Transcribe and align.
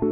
Hej 0.00 0.08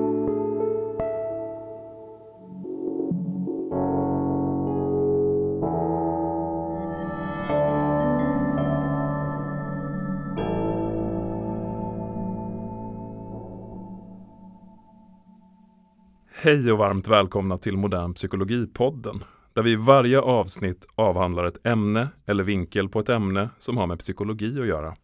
och 16.72 16.78
varmt 16.78 17.08
välkomna 17.08 17.58
till 17.58 17.76
Modern 17.76 18.14
Psykologipodden, 18.14 19.24
där 19.52 19.62
vi 19.62 19.72
i 19.72 19.76
varje 19.76 20.20
avsnitt 20.20 20.86
avhandlar 20.94 21.44
ett 21.44 21.66
ämne 21.66 22.08
eller 22.26 22.44
vinkel 22.44 22.88
på 22.88 23.00
ett 23.00 23.08
ämne 23.08 23.50
som 23.58 23.76
har 23.76 23.86
med 23.86 23.98
psykologi 23.98 24.60
att 24.60 24.66
göra. 24.66 24.96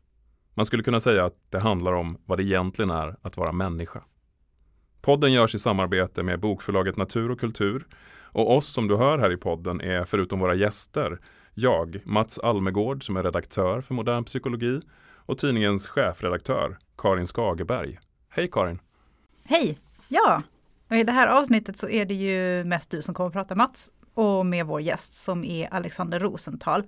Man 0.54 0.64
skulle 0.64 0.82
kunna 0.82 1.00
säga 1.00 1.24
att 1.24 1.36
det 1.50 1.58
handlar 1.58 1.92
om 1.92 2.18
vad 2.26 2.38
det 2.38 2.44
egentligen 2.44 2.90
är 2.90 3.16
att 3.22 3.36
vara 3.36 3.52
människa. 3.52 4.02
Podden 5.04 5.32
görs 5.32 5.54
i 5.54 5.58
samarbete 5.58 6.22
med 6.22 6.40
bokförlaget 6.40 6.96
Natur 6.96 7.30
och 7.30 7.40
kultur 7.40 7.86
och 8.22 8.56
oss 8.56 8.66
som 8.66 8.88
du 8.88 8.96
hör 8.96 9.18
här 9.18 9.32
i 9.32 9.36
podden 9.36 9.80
är 9.80 10.04
förutom 10.04 10.40
våra 10.40 10.54
gäster 10.54 11.18
jag, 11.54 12.00
Mats 12.04 12.38
Almegård 12.38 13.04
som 13.06 13.16
är 13.16 13.22
redaktör 13.22 13.80
för 13.80 13.94
modern 13.94 14.24
psykologi 14.24 14.80
och 15.16 15.38
tidningens 15.38 15.88
chefredaktör 15.88 16.78
Karin 16.98 17.26
Skagerberg. 17.26 17.98
Hej 18.28 18.48
Karin! 18.52 18.78
Hej! 19.44 19.78
Ja, 20.08 20.42
och 20.90 20.96
I 20.96 21.04
det 21.04 21.12
här 21.12 21.28
avsnittet 21.28 21.76
så 21.76 21.88
är 21.88 22.04
det 22.04 22.14
ju 22.14 22.64
mest 22.64 22.90
du 22.90 23.02
som 23.02 23.14
kommer 23.14 23.28
att 23.28 23.32
prata 23.32 23.54
Mats 23.54 23.90
och 24.14 24.46
med 24.46 24.66
vår 24.66 24.80
gäst 24.80 25.24
som 25.24 25.44
är 25.44 25.74
Alexander 25.74 26.20
Rosenthal. 26.20 26.82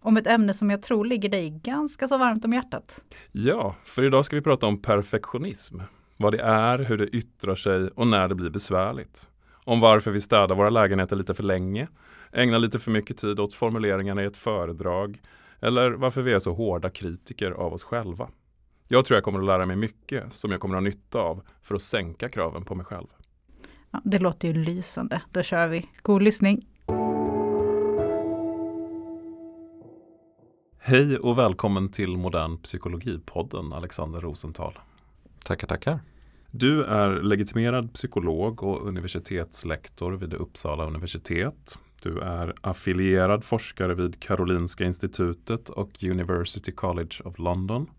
Om 0.00 0.16
ett 0.16 0.26
ämne 0.26 0.54
som 0.54 0.70
jag 0.70 0.82
tror 0.82 1.04
ligger 1.04 1.28
dig 1.28 1.50
ganska 1.50 2.08
så 2.08 2.18
varmt 2.18 2.44
om 2.44 2.52
hjärtat. 2.52 3.02
Ja, 3.32 3.76
för 3.84 4.04
idag 4.04 4.24
ska 4.24 4.36
vi 4.36 4.42
prata 4.42 4.66
om 4.66 4.82
perfektionism. 4.82 5.80
Vad 6.20 6.32
det 6.32 6.40
är, 6.42 6.78
hur 6.78 6.98
det 6.98 7.06
yttrar 7.06 7.54
sig 7.54 7.88
och 7.88 8.06
när 8.06 8.28
det 8.28 8.34
blir 8.34 8.50
besvärligt. 8.50 9.30
Om 9.64 9.80
varför 9.80 10.10
vi 10.10 10.20
städar 10.20 10.54
våra 10.54 10.70
lägenheter 10.70 11.16
lite 11.16 11.34
för 11.34 11.42
länge, 11.42 11.88
ägnar 12.32 12.58
lite 12.58 12.78
för 12.78 12.90
mycket 12.90 13.16
tid 13.16 13.40
åt 13.40 13.54
formuleringarna 13.54 14.22
i 14.22 14.26
ett 14.26 14.36
föredrag 14.36 15.22
eller 15.60 15.90
varför 15.90 16.22
vi 16.22 16.32
är 16.32 16.38
så 16.38 16.52
hårda 16.52 16.90
kritiker 16.90 17.50
av 17.50 17.72
oss 17.72 17.82
själva. 17.82 18.28
Jag 18.88 19.04
tror 19.04 19.16
jag 19.16 19.24
kommer 19.24 19.38
att 19.38 19.46
lära 19.46 19.66
mig 19.66 19.76
mycket 19.76 20.32
som 20.32 20.50
jag 20.50 20.60
kommer 20.60 20.74
att 20.74 20.82
ha 20.82 20.88
nytta 20.88 21.18
av 21.18 21.42
för 21.62 21.74
att 21.74 21.82
sänka 21.82 22.28
kraven 22.28 22.64
på 22.64 22.74
mig 22.74 22.86
själv. 22.86 23.06
Ja, 23.90 24.00
det 24.04 24.18
låter 24.18 24.48
ju 24.48 24.54
lysande. 24.54 25.22
Då 25.32 25.42
kör 25.42 25.68
vi. 25.68 25.86
God 26.02 26.22
lyssning! 26.22 26.66
Hej 30.78 31.18
och 31.18 31.38
välkommen 31.38 31.90
till 31.90 32.16
Modern 32.16 32.56
Psykologipodden 32.56 33.72
Alexander 33.72 34.20
Rosenthal. 34.20 34.78
Tackar, 35.48 35.66
tackar. 35.66 36.00
Du 36.50 36.84
är 36.84 37.22
legitimerad 37.22 37.92
psykolog 37.92 38.62
och 38.62 38.88
universitetslektor 38.88 40.12
vid 40.12 40.34
Uppsala 40.34 40.86
universitet. 40.86 41.78
Du 42.02 42.20
är 42.20 42.54
affilierad 42.60 43.44
forskare 43.44 43.94
vid 43.94 44.20
Karolinska 44.20 44.84
institutet 44.84 45.68
och 45.68 46.02
University 46.02 46.72
College 46.72 47.22
of 47.24 47.38
London. 47.38 47.90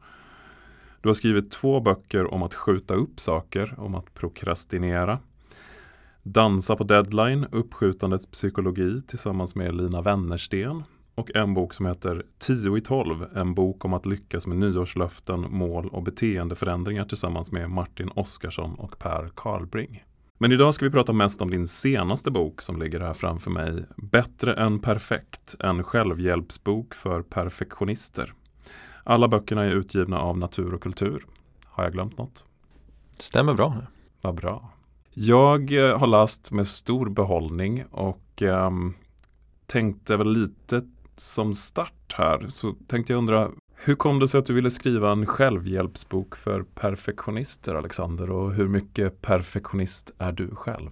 Du 1.01 1.09
har 1.09 1.13
skrivit 1.13 1.51
två 1.51 1.79
böcker 1.79 2.33
om 2.33 2.43
att 2.43 2.55
skjuta 2.55 2.93
upp 2.93 3.19
saker, 3.19 3.75
om 3.77 3.95
att 3.95 4.13
prokrastinera. 4.13 5.19
Dansa 6.23 6.75
på 6.75 6.83
deadline, 6.83 7.45
uppskjutandets 7.51 8.27
psykologi 8.27 9.01
tillsammans 9.01 9.55
med 9.55 9.75
Lina 9.75 10.01
Wennersten 10.01 10.83
och 11.19 11.35
en 11.35 11.53
bok 11.53 11.73
som 11.73 11.85
heter 11.85 12.23
10 12.37 12.77
i 12.77 12.81
12, 12.81 13.25
en 13.35 13.53
bok 13.53 13.85
om 13.85 13.93
att 13.93 14.05
lyckas 14.05 14.47
med 14.47 14.57
nyårslöften, 14.57 15.41
mål 15.49 15.89
och 15.89 16.03
beteendeförändringar 16.03 17.05
tillsammans 17.05 17.51
med 17.51 17.69
Martin 17.69 18.09
Oskarsson 18.15 18.75
och 18.75 18.99
Per 18.99 19.31
Karlbring. 19.35 20.03
Men 20.37 20.51
idag 20.51 20.73
ska 20.73 20.85
vi 20.85 20.91
prata 20.91 21.13
mest 21.13 21.41
om 21.41 21.51
din 21.51 21.67
senaste 21.67 22.31
bok 22.31 22.61
som 22.61 22.81
ligger 22.81 22.99
här 22.99 23.13
framför 23.13 23.51
mig. 23.51 23.85
Bättre 23.97 24.53
än 24.53 24.79
perfekt, 24.79 25.55
en 25.59 25.83
självhjälpsbok 25.83 26.93
för 26.93 27.21
perfektionister. 27.21 28.33
Alla 29.03 29.27
böckerna 29.27 29.63
är 29.63 29.71
utgivna 29.71 30.19
av 30.19 30.37
Natur 30.37 30.73
och 30.73 30.83
kultur. 30.83 31.25
Har 31.65 31.83
jag 31.83 31.93
glömt 31.93 32.17
något? 32.17 32.45
Stämmer 33.19 33.53
bra. 33.53 33.75
Vad 34.21 34.35
bra. 34.35 34.73
Jag 35.13 35.71
eh, 35.71 35.99
har 35.99 36.07
läst 36.07 36.51
med 36.51 36.67
stor 36.67 37.09
behållning 37.09 37.85
och 37.91 38.41
eh, 38.41 38.71
tänkte 39.65 40.17
väl 40.17 40.33
lite 40.33 40.81
som 41.19 41.53
start 41.53 42.13
här 42.13 42.45
så 42.49 42.75
tänkte 42.87 43.13
jag 43.13 43.17
undra 43.17 43.51
hur 43.75 43.95
kom 43.95 44.19
det 44.19 44.27
sig 44.27 44.37
att 44.37 44.45
du 44.45 44.53
ville 44.53 44.69
skriva 44.69 45.11
en 45.11 45.25
självhjälpsbok 45.25 46.35
för 46.35 46.63
perfektionister 46.63 47.75
Alexander 47.75 48.31
och 48.31 48.53
hur 48.53 48.67
mycket 48.67 49.21
perfektionist 49.21 50.11
är 50.17 50.31
du 50.31 50.55
själv? 50.55 50.89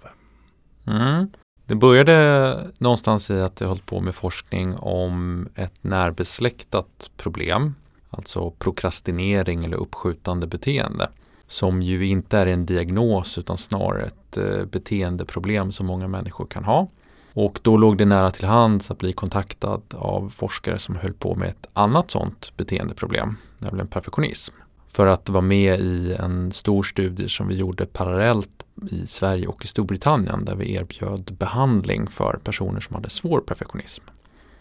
Mm. 0.88 1.28
Det 1.66 1.76
började 1.76 2.72
någonstans 2.78 3.30
i 3.30 3.42
att 3.42 3.62
jag 3.62 3.68
höll 3.68 3.80
på 3.80 4.02
med 4.02 4.16
forskning 4.16 4.76
om 4.76 5.48
ett 5.56 5.84
närbesläktat 5.84 7.12
problem, 7.18 7.76
alltså 8.10 8.52
prokrastinering 8.52 9.66
eller 9.66 9.78
uppskjutande 9.78 10.48
beteende 10.48 11.10
som 11.48 11.82
ju 11.82 12.08
inte 12.08 12.38
är 12.38 12.46
en 12.46 12.66
diagnos 12.66 13.38
utan 13.38 13.58
snarare 13.58 14.06
ett 14.06 14.38
eh, 14.38 14.66
beteendeproblem 14.66 15.72
som 15.72 15.86
många 15.86 16.08
människor 16.08 16.46
kan 16.46 16.64
ha. 16.64 16.88
Och 17.40 17.60
då 17.62 17.78
låg 17.78 17.98
det 17.98 18.06
nära 18.06 18.32
till 18.32 18.46
hands 18.46 18.92
att 18.92 18.98
bli 18.98 19.14
kontaktad 19.14 19.82
av 19.96 20.30
forskare 20.30 20.80
som 20.80 20.96
höll 20.96 21.14
på 21.14 21.36
med 21.36 21.50
ett 21.50 21.68
annat 21.74 22.12
sådant 22.12 22.58
beteendeproblem, 22.58 23.36
nämligen 23.60 23.88
perfektionism. 23.88 24.54
För 24.88 25.08
att 25.08 25.30
vara 25.30 25.42
med 25.42 25.80
i 25.80 26.14
en 26.20 26.52
stor 26.52 26.84
studie 26.84 27.30
som 27.30 27.48
vi 27.48 27.56
gjorde 27.56 27.86
parallellt 27.86 28.64
i 28.92 29.08
Sverige 29.08 29.48
och 29.48 29.66
i 29.66 29.68
Storbritannien 29.68 30.46
där 30.46 30.56
vi 30.56 30.76
erbjöd 30.76 31.36
behandling 31.40 32.08
för 32.08 32.40
personer 32.44 32.80
som 32.80 32.96
hade 32.96 33.10
svår 33.10 33.40
perfektionism. 33.40 34.04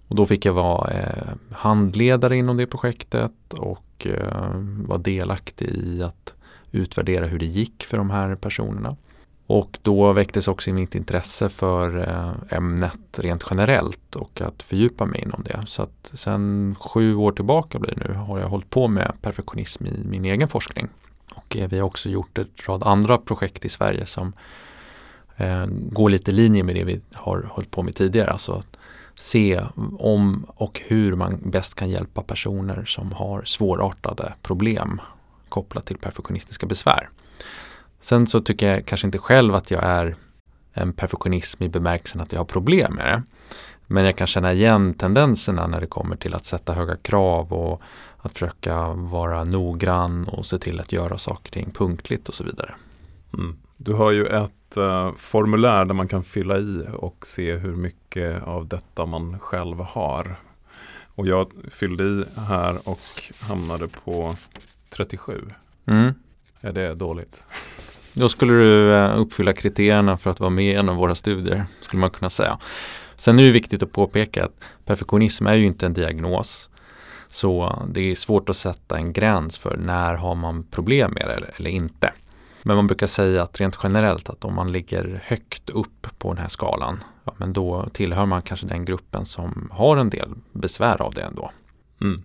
Och 0.08 0.16
då 0.16 0.26
fick 0.26 0.44
jag 0.44 0.52
vara 0.52 0.90
eh, 0.90 1.32
handledare 1.50 2.36
inom 2.36 2.56
det 2.56 2.66
projektet 2.66 3.52
och 3.52 4.06
eh, 4.06 4.60
vara 4.86 4.98
delaktig 4.98 5.68
i 5.68 6.02
att 6.02 6.34
utvärdera 6.72 7.26
hur 7.26 7.38
det 7.38 7.46
gick 7.46 7.84
för 7.84 7.96
de 7.96 8.10
här 8.10 8.34
personerna. 8.34 8.96
Och 9.46 9.78
då 9.82 10.12
väcktes 10.12 10.48
också 10.48 10.72
mitt 10.72 10.94
intresse 10.94 11.48
för 11.48 12.08
eh, 12.08 12.56
ämnet 12.56 13.18
rent 13.18 13.44
generellt 13.50 14.16
och 14.16 14.40
att 14.40 14.62
fördjupa 14.62 15.06
mig 15.06 15.20
inom 15.22 15.42
det. 15.42 15.62
Så 15.66 15.82
att 15.82 16.10
sen 16.12 16.74
sju 16.80 17.14
år 17.14 17.32
tillbaka 17.32 17.78
blir 17.78 17.94
det 17.94 18.08
nu 18.08 18.14
har 18.14 18.38
jag 18.38 18.48
hållit 18.48 18.70
på 18.70 18.88
med 18.88 19.12
perfektionism 19.22 19.86
i 19.86 20.04
min 20.04 20.24
egen 20.24 20.48
forskning. 20.48 20.88
Och 21.34 21.56
eh, 21.56 21.68
vi 21.68 21.78
har 21.78 21.86
också 21.86 22.08
gjort 22.08 22.38
ett 22.38 22.68
rad 22.68 22.82
andra 22.82 23.18
projekt 23.18 23.64
i 23.64 23.68
Sverige 23.68 24.06
som 24.06 24.32
eh, 25.36 25.66
går 25.68 26.10
lite 26.10 26.30
i 26.30 26.34
linje 26.34 26.62
med 26.62 26.74
det 26.74 26.84
vi 26.84 27.00
har 27.14 27.48
hållit 27.50 27.70
på 27.70 27.82
med 27.82 27.94
tidigare. 27.94 28.30
Alltså 28.30 28.52
att 28.52 28.76
se 29.14 29.62
om 29.98 30.46
och 30.48 30.80
hur 30.86 31.14
man 31.14 31.40
bäst 31.44 31.74
kan 31.74 31.90
hjälpa 31.90 32.22
personer 32.22 32.84
som 32.84 33.12
har 33.12 33.42
svårartade 33.44 34.34
problem 34.42 35.00
kopplat 35.48 35.86
till 35.86 35.98
perfektionistiska 35.98 36.66
besvär. 36.66 37.08
Sen 38.06 38.26
så 38.26 38.40
tycker 38.40 38.68
jag 38.68 38.86
kanske 38.86 39.06
inte 39.06 39.18
själv 39.18 39.54
att 39.54 39.70
jag 39.70 39.82
är 39.84 40.16
en 40.72 40.92
perfektionism 40.92 41.62
i 41.62 41.68
bemärkelsen 41.68 42.20
att 42.20 42.32
jag 42.32 42.40
har 42.40 42.44
problem 42.44 42.94
med 42.94 43.06
det. 43.06 43.22
Men 43.86 44.04
jag 44.04 44.16
kan 44.16 44.26
känna 44.26 44.52
igen 44.52 44.94
tendenserna 44.94 45.66
när 45.66 45.80
det 45.80 45.86
kommer 45.86 46.16
till 46.16 46.34
att 46.34 46.44
sätta 46.44 46.72
höga 46.72 46.96
krav 46.96 47.52
och 47.52 47.82
att 48.18 48.32
försöka 48.32 48.92
vara 48.92 49.44
noggrann 49.44 50.28
och 50.28 50.46
se 50.46 50.58
till 50.58 50.80
att 50.80 50.92
göra 50.92 51.18
saker 51.18 51.48
och 51.48 51.52
ting 51.52 51.70
punktligt 51.70 52.28
och 52.28 52.34
så 52.34 52.44
vidare. 52.44 52.74
Mm. 53.34 53.56
Du 53.76 53.92
har 53.92 54.10
ju 54.10 54.26
ett 54.26 54.76
uh, 54.76 55.14
formulär 55.16 55.84
där 55.84 55.94
man 55.94 56.08
kan 56.08 56.24
fylla 56.24 56.58
i 56.58 56.86
och 56.92 57.26
se 57.26 57.56
hur 57.56 57.74
mycket 57.74 58.42
av 58.42 58.68
detta 58.68 59.06
man 59.06 59.38
själv 59.38 59.80
har. 59.80 60.36
Och 61.04 61.26
jag 61.26 61.52
fyllde 61.70 62.04
i 62.04 62.24
här 62.36 62.88
och 62.88 63.22
hamnade 63.40 63.88
på 63.88 64.36
37. 64.90 65.50
Mm. 65.86 66.14
Är 66.60 66.72
det 66.72 66.94
dåligt? 66.94 67.44
Då 68.18 68.28
skulle 68.28 68.52
du 68.52 68.94
eh, 68.94 69.18
uppfylla 69.18 69.52
kriterierna 69.52 70.16
för 70.16 70.30
att 70.30 70.40
vara 70.40 70.50
med 70.50 70.64
i 70.64 70.74
en 70.74 70.88
av 70.88 70.96
våra 70.96 71.14
studier, 71.14 71.66
skulle 71.80 72.00
man 72.00 72.10
kunna 72.10 72.30
säga. 72.30 72.58
Sen 73.16 73.38
är 73.38 73.42
det 73.42 73.50
viktigt 73.50 73.82
att 73.82 73.92
påpeka 73.92 74.44
att 74.44 74.60
perfektionism 74.84 75.46
är 75.46 75.54
ju 75.54 75.66
inte 75.66 75.86
en 75.86 75.92
diagnos. 75.92 76.68
Så 77.28 77.82
det 77.92 78.10
är 78.10 78.14
svårt 78.14 78.50
att 78.50 78.56
sätta 78.56 78.96
en 78.96 79.12
gräns 79.12 79.58
för 79.58 79.76
när 79.76 80.14
har 80.14 80.34
man 80.34 80.64
problem 80.64 81.12
med 81.12 81.26
det 81.26 81.50
eller 81.56 81.70
inte. 81.70 82.12
Men 82.62 82.76
man 82.76 82.86
brukar 82.86 83.06
säga 83.06 83.42
att 83.42 83.60
rent 83.60 83.78
generellt 83.82 84.28
att 84.28 84.44
om 84.44 84.54
man 84.54 84.72
ligger 84.72 85.20
högt 85.24 85.70
upp 85.70 86.06
på 86.18 86.28
den 86.28 86.42
här 86.42 86.48
skalan, 86.48 87.04
ja, 87.24 87.34
men 87.36 87.52
då 87.52 87.88
tillhör 87.92 88.26
man 88.26 88.42
kanske 88.42 88.66
den 88.66 88.84
gruppen 88.84 89.26
som 89.26 89.68
har 89.72 89.96
en 89.96 90.10
del 90.10 90.28
besvär 90.52 91.02
av 91.02 91.14
det 91.14 91.22
ändå. 91.22 91.50
Mm. 92.00 92.22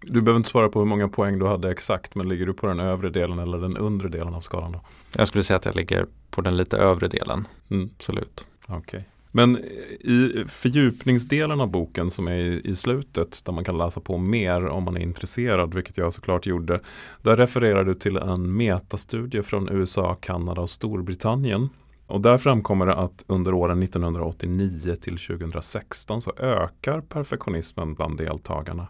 Du 0.00 0.20
behöver 0.20 0.36
inte 0.36 0.50
svara 0.50 0.68
på 0.68 0.78
hur 0.78 0.86
många 0.86 1.08
poäng 1.08 1.38
du 1.38 1.46
hade 1.46 1.70
exakt, 1.70 2.14
men 2.14 2.28
ligger 2.28 2.46
du 2.46 2.52
på 2.52 2.66
den 2.66 2.80
övre 2.80 3.10
delen 3.10 3.38
eller 3.38 3.58
den 3.58 3.76
undre 3.76 4.08
delen 4.08 4.34
av 4.34 4.40
skalan? 4.40 4.72
Då? 4.72 4.80
Jag 5.16 5.28
skulle 5.28 5.44
säga 5.44 5.56
att 5.56 5.64
jag 5.64 5.76
ligger 5.76 6.06
på 6.30 6.40
den 6.40 6.56
lite 6.56 6.76
övre 6.76 7.08
delen, 7.08 7.48
mm. 7.70 7.90
absolut. 7.96 8.46
Okay. 8.68 9.02
Men 9.30 9.58
i 10.00 10.44
fördjupningsdelen 10.48 11.60
av 11.60 11.70
boken 11.70 12.10
som 12.10 12.28
är 12.28 12.66
i 12.66 12.76
slutet 12.76 13.44
där 13.44 13.52
man 13.52 13.64
kan 13.64 13.78
läsa 13.78 14.00
på 14.00 14.18
mer 14.18 14.66
om 14.66 14.84
man 14.84 14.96
är 14.96 15.00
intresserad, 15.00 15.74
vilket 15.74 15.98
jag 15.98 16.14
såklart 16.14 16.46
gjorde. 16.46 16.80
Där 17.22 17.36
refererar 17.36 17.84
du 17.84 17.94
till 17.94 18.16
en 18.16 18.56
metastudie 18.56 19.42
från 19.42 19.68
USA, 19.68 20.14
Kanada 20.20 20.60
och 20.60 20.70
Storbritannien. 20.70 21.68
Och 22.06 22.20
där 22.20 22.38
framkommer 22.38 22.86
det 22.86 22.94
att 22.94 23.24
under 23.26 23.54
åren 23.54 23.82
1989 23.82 24.96
till 25.00 25.18
2016 25.18 26.22
så 26.22 26.32
ökar 26.36 27.00
perfektionismen 27.00 27.94
bland 27.94 28.18
deltagarna. 28.18 28.88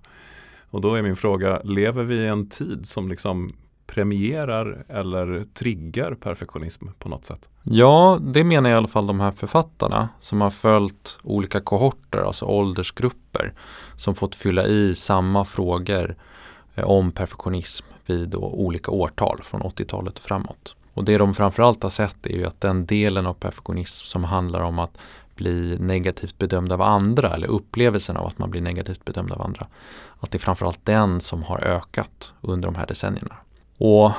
Och 0.71 0.81
då 0.81 0.95
är 0.95 1.03
min 1.03 1.17
fråga, 1.17 1.61
lever 1.65 2.05
vi 2.05 2.15
i 2.15 2.27
en 2.27 2.49
tid 2.49 2.87
som 2.87 3.09
liksom 3.09 3.53
premierar 3.87 4.85
eller 4.89 5.45
triggar 5.55 6.15
perfektionism 6.15 6.87
på 6.99 7.09
något 7.09 7.25
sätt? 7.25 7.49
Ja, 7.63 8.19
det 8.21 8.45
menar 8.45 8.71
i 8.71 8.73
alla 8.73 8.89
fall 8.89 9.07
de 9.07 9.21
här 9.21 9.31
författarna 9.31 10.09
som 10.21 10.41
har 10.41 10.51
följt 10.51 11.19
olika 11.23 11.61
kohorter, 11.61 12.19
alltså 12.19 12.45
åldersgrupper 12.45 13.53
som 13.97 14.15
fått 14.15 14.35
fylla 14.35 14.67
i 14.67 14.95
samma 14.95 15.45
frågor 15.45 16.17
eh, 16.75 16.85
om 16.85 17.13
perfektionism 17.13 17.87
vid 18.07 18.35
olika 18.35 18.91
årtal 18.91 19.39
från 19.43 19.63
80-talet 19.63 20.19
och 20.19 20.25
framåt. 20.25 20.77
Och 20.95 21.05
det 21.05 21.19
de 21.19 21.35
framförallt 21.35 21.83
har 21.83 21.91
sett 21.91 22.27
är 22.27 22.37
ju 22.37 22.45
att 22.45 22.61
den 22.61 22.87
delen 22.87 23.27
av 23.27 23.35
perfektionism 23.35 24.07
som 24.07 24.25
handlar 24.25 24.61
om 24.61 24.79
att 24.79 24.99
bli 25.39 25.77
negativt 25.81 26.39
bedömd 26.39 26.73
av 26.73 26.83
andra 26.83 27.35
eller 27.35 27.49
upplevelsen 27.49 28.17
av 28.17 28.27
att 28.27 28.39
man 28.39 28.51
blir 28.51 28.61
negativt 28.61 29.05
bedömd 29.05 29.33
av 29.33 29.43
andra. 29.43 29.67
Att 30.21 30.31
det 30.31 30.37
är 30.37 30.41
framförallt 30.41 30.85
den 30.85 31.21
som 31.21 31.43
har 31.43 31.65
ökat 31.65 32.33
under 32.41 32.69
de 32.69 32.75
här 32.75 32.87
decennierna. 32.87 33.35
Och 33.79 34.13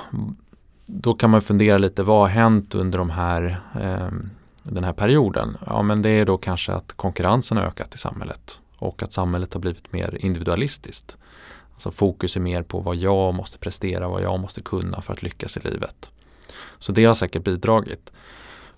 då 0.85 1.13
kan 1.13 1.29
man 1.29 1.41
fundera 1.41 1.77
lite, 1.77 2.03
vad 2.03 2.19
har 2.19 2.27
hänt 2.27 2.75
under 2.75 2.97
de 2.97 3.09
här, 3.09 3.61
eh, 3.81 4.11
den 4.63 4.83
här 4.83 4.93
perioden? 4.93 5.57
Ja 5.67 5.81
men 5.81 6.01
det 6.01 6.09
är 6.09 6.25
då 6.25 6.37
kanske 6.37 6.71
att 6.73 6.93
konkurrensen 6.93 7.57
har 7.57 7.63
ökat 7.63 7.95
i 7.95 7.97
samhället 7.97 8.59
och 8.77 9.03
att 9.03 9.13
samhället 9.13 9.53
har 9.53 9.61
blivit 9.61 9.93
mer 9.93 10.17
individualistiskt. 10.19 11.17
Alltså 11.73 11.91
fokus 11.91 12.35
är 12.35 12.39
mer 12.39 12.63
på 12.63 12.79
vad 12.79 12.95
jag 12.95 13.33
måste 13.33 13.57
prestera, 13.57 14.07
vad 14.07 14.21
jag 14.21 14.39
måste 14.39 14.61
kunna 14.61 15.01
för 15.01 15.13
att 15.13 15.23
lyckas 15.23 15.57
i 15.57 15.59
livet. 15.59 16.11
Så 16.77 16.91
det 16.91 17.05
har 17.05 17.13
säkert 17.13 17.43
bidragit. 17.43 18.11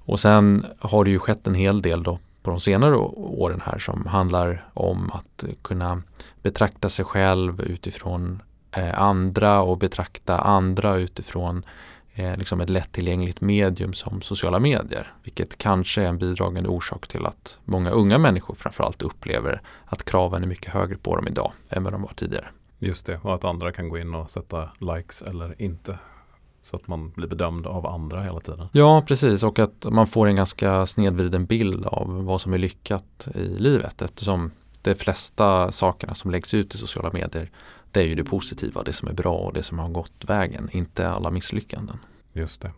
Och 0.06 0.20
sen 0.20 0.66
har 0.80 1.04
det 1.04 1.12
ju 1.12 1.20
skett 1.20 1.48
en 1.48 1.56
hel 1.56 1.82
del 1.82 2.04
då 2.04 2.20
på 2.44 2.50
de 2.50 2.60
senare 2.60 2.96
åren 2.96 3.62
här 3.66 3.80
som 3.80 4.06
handlar 4.06 4.70
om 4.74 5.12
att 5.12 5.44
kunna 5.62 6.02
betrakta 6.42 6.90
sig 6.90 7.06
själv 7.06 7.62
utifrån 7.62 8.42
eh, 8.78 9.02
andra 9.02 9.62
och 9.62 9.78
betrakta 9.78 10.38
andra 10.40 10.96
utifrån 10.96 11.66
eh, 12.14 12.38
liksom 12.38 12.62
ett 12.62 12.70
lättillgängligt 12.70 13.42
medium 13.42 13.94
som 13.94 14.22
sociala 14.22 14.60
medier. 14.60 15.14
Vilket 15.24 15.58
kanske 15.58 16.02
är 16.02 16.08
en 16.08 16.18
bidragande 16.18 16.70
orsak 16.70 17.08
till 17.08 17.26
att 17.26 17.58
många 17.66 17.90
unga 17.90 18.18
människor 18.18 18.56
framförallt 18.56 19.02
upplever 19.02 19.62
att 19.86 20.06
kraven 20.06 20.44
är 20.44 20.48
mycket 20.48 20.74
högre 20.74 20.98
på 20.98 21.16
dem 21.16 21.28
idag 21.28 21.52
än 21.70 21.84
vad 21.84 21.94
de 21.94 22.02
var 22.02 22.14
tidigare. 22.16 22.48
Just 22.80 23.06
det, 23.06 23.20
och 23.24 23.36
att 23.36 23.44
andra 23.44 23.72
kan 23.72 23.90
gå 23.90 23.98
in 23.98 24.16
och 24.16 24.32
sätta 24.32 24.70
likes 24.80 25.22
eller 25.22 25.62
inte. 25.62 25.98
Så 26.62 26.76
att 26.76 26.88
man 26.88 27.12
blir 27.12 27.28
bedömd 27.28 27.68
av 27.68 27.86
andra 27.86 28.24
hela 28.24 28.40
tiden. 28.40 28.68
Ja, 28.72 29.04
precis. 29.08 29.44
Och 29.44 29.60
att 29.60 29.86
man 29.90 30.08
får 30.08 30.28
en 30.28 30.36
ganska 30.36 30.86
snedvriden 30.86 31.46
bild 31.46 31.86
av 31.86 32.24
vad 32.26 32.42
som 32.42 32.54
är 32.54 32.58
lyckat 32.58 33.28
i 33.36 33.46
livet. 33.46 34.02
Eftersom 34.02 34.52
de 34.82 34.96
flesta 34.96 35.72
sakerna 35.72 36.16
som 36.16 36.32
läggs 36.32 36.54
ut 36.54 36.76
i 36.76 36.78
sociala 36.78 37.12
medier 37.12 37.52
det 37.92 38.00
är 38.00 38.06
ju 38.06 38.16
det 38.16 38.24
positiva, 38.24 38.84
det 38.84 38.94
som 38.94 39.08
är 39.08 39.14
bra 39.14 39.38
och 39.38 39.54
det 39.54 39.64
som 39.64 39.80
har 39.80 39.90
gått 39.90 40.26
vägen, 40.28 40.70
inte 40.72 41.10
alla 41.10 41.32
misslyckanden. 41.32 41.98
Just 42.34 42.62
det. 42.62 42.72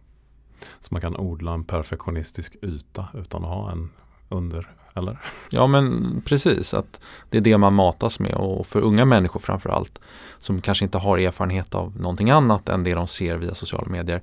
Så 0.79 0.88
man 0.91 1.01
kan 1.01 1.18
odla 1.18 1.53
en 1.53 1.63
perfektionistisk 1.63 2.56
yta 2.62 3.07
utan 3.13 3.44
att 3.44 3.50
ha 3.50 3.71
en 3.71 3.89
under, 4.29 4.71
eller? 4.93 5.19
Ja 5.49 5.67
men 5.67 6.21
precis, 6.25 6.73
att 6.73 6.99
det 7.29 7.37
är 7.37 7.41
det 7.41 7.57
man 7.57 7.73
matas 7.73 8.19
med 8.19 8.33
och 8.33 8.67
för 8.67 8.81
unga 8.81 9.05
människor 9.05 9.39
framförallt 9.39 9.99
som 10.39 10.61
kanske 10.61 10.85
inte 10.85 10.97
har 10.97 11.17
erfarenhet 11.17 11.75
av 11.75 11.93
någonting 11.99 12.29
annat 12.29 12.69
än 12.69 12.83
det 12.83 12.93
de 12.93 13.07
ser 13.07 13.37
via 13.37 13.55
sociala 13.55 13.87
medier. 13.87 14.21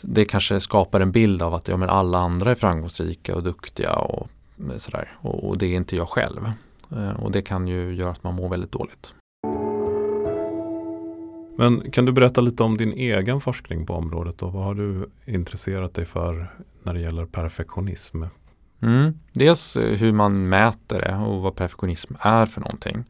Det 0.00 0.24
kanske 0.24 0.60
skapar 0.60 1.00
en 1.00 1.12
bild 1.12 1.42
av 1.42 1.54
att 1.54 1.68
ja, 1.68 1.76
men 1.76 1.88
alla 1.88 2.18
andra 2.18 2.50
är 2.50 2.54
framgångsrika 2.54 3.34
och 3.34 3.42
duktiga 3.42 3.92
och 3.92 4.28
sådär 4.76 5.08
och, 5.20 5.48
och 5.48 5.58
det 5.58 5.66
är 5.66 5.76
inte 5.76 5.96
jag 5.96 6.08
själv. 6.08 6.52
Eh, 6.90 7.10
och 7.10 7.32
det 7.32 7.42
kan 7.42 7.68
ju 7.68 7.94
göra 7.94 8.10
att 8.10 8.24
man 8.24 8.34
mår 8.34 8.48
väldigt 8.48 8.72
dåligt. 8.72 9.14
Men 11.58 11.90
kan 11.90 12.04
du 12.04 12.12
berätta 12.12 12.40
lite 12.40 12.62
om 12.62 12.76
din 12.76 12.92
egen 12.92 13.40
forskning 13.40 13.86
på 13.86 13.94
området 13.94 14.42
och 14.42 14.52
vad 14.52 14.64
har 14.64 14.74
du 14.74 15.10
intresserat 15.26 15.94
dig 15.94 16.04
för 16.04 16.52
när 16.82 16.94
det 16.94 17.00
gäller 17.00 17.26
perfektionism? 17.26 18.22
Mm. 18.80 19.18
Dels 19.32 19.76
eh, 19.76 19.96
hur 19.96 20.12
man 20.12 20.48
mäter 20.48 21.00
det 21.00 21.16
och 21.16 21.42
vad 21.42 21.56
perfektionism 21.56 22.14
är 22.20 22.46
för 22.46 22.60
någonting. 22.60 23.04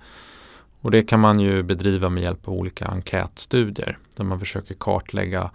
Och 0.80 0.90
det 0.90 1.02
kan 1.02 1.20
man 1.20 1.40
ju 1.40 1.62
bedriva 1.62 2.08
med 2.08 2.22
hjälp 2.22 2.48
av 2.48 2.54
olika 2.54 2.86
enkätstudier 2.86 3.98
där 4.16 4.24
man 4.24 4.40
försöker 4.40 4.74
kartlägga 4.74 5.50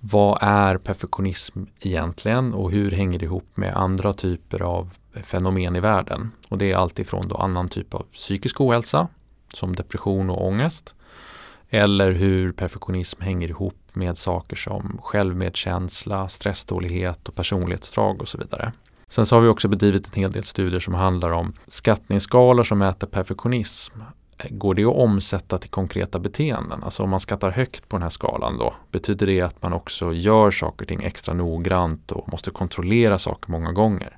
vad 0.00 0.38
är 0.40 0.78
perfektionism 0.78 1.64
egentligen 1.80 2.54
och 2.54 2.70
hur 2.70 2.90
hänger 2.90 3.18
det 3.18 3.24
ihop 3.24 3.48
med 3.54 3.76
andra 3.76 4.12
typer 4.12 4.62
av 4.62 4.90
fenomen 5.22 5.76
i 5.76 5.80
världen? 5.80 6.30
Och 6.48 6.58
det 6.58 6.72
är 6.72 6.76
alltifrån 6.76 7.28
då 7.28 7.36
annan 7.36 7.68
typ 7.68 7.94
av 7.94 8.02
psykisk 8.12 8.60
ohälsa 8.60 9.08
som 9.54 9.76
depression 9.76 10.30
och 10.30 10.46
ångest 10.46 10.94
eller 11.70 12.12
hur 12.12 12.52
perfektionism 12.52 13.22
hänger 13.22 13.48
ihop 13.48 13.78
med 13.92 14.18
saker 14.18 14.56
som 14.56 14.98
självmedkänsla, 15.02 16.28
stressdålighet 16.28 17.28
och 17.28 17.34
personlighetsdrag 17.34 18.22
och 18.22 18.28
så 18.28 18.38
vidare. 18.38 18.72
Sen 19.12 19.26
så 19.26 19.36
har 19.36 19.40
vi 19.40 19.48
också 19.48 19.68
bedrivit 19.68 20.06
en 20.06 20.12
hel 20.22 20.32
del 20.32 20.44
studier 20.44 20.80
som 20.80 20.94
handlar 20.94 21.30
om 21.30 21.52
skattningsskalor 21.66 22.64
som 22.64 22.78
mäter 22.78 23.06
perfektionism. 23.06 24.00
Går 24.50 24.74
det 24.74 24.84
att 24.84 24.96
omsätta 24.96 25.58
till 25.58 25.70
konkreta 25.70 26.18
beteenden? 26.18 26.82
Alltså 26.82 27.02
om 27.02 27.10
man 27.10 27.20
skattar 27.20 27.50
högt 27.50 27.88
på 27.88 27.96
den 27.96 28.02
här 28.02 28.10
skalan 28.10 28.58
då, 28.58 28.74
betyder 28.90 29.26
det 29.26 29.40
att 29.40 29.62
man 29.62 29.72
också 29.72 30.12
gör 30.12 30.50
saker 30.50 30.84
och 30.84 30.88
ting 30.88 31.02
extra 31.02 31.34
noggrant 31.34 32.12
och 32.12 32.32
måste 32.32 32.50
kontrollera 32.50 33.18
saker 33.18 33.50
många 33.50 33.72
gånger? 33.72 34.16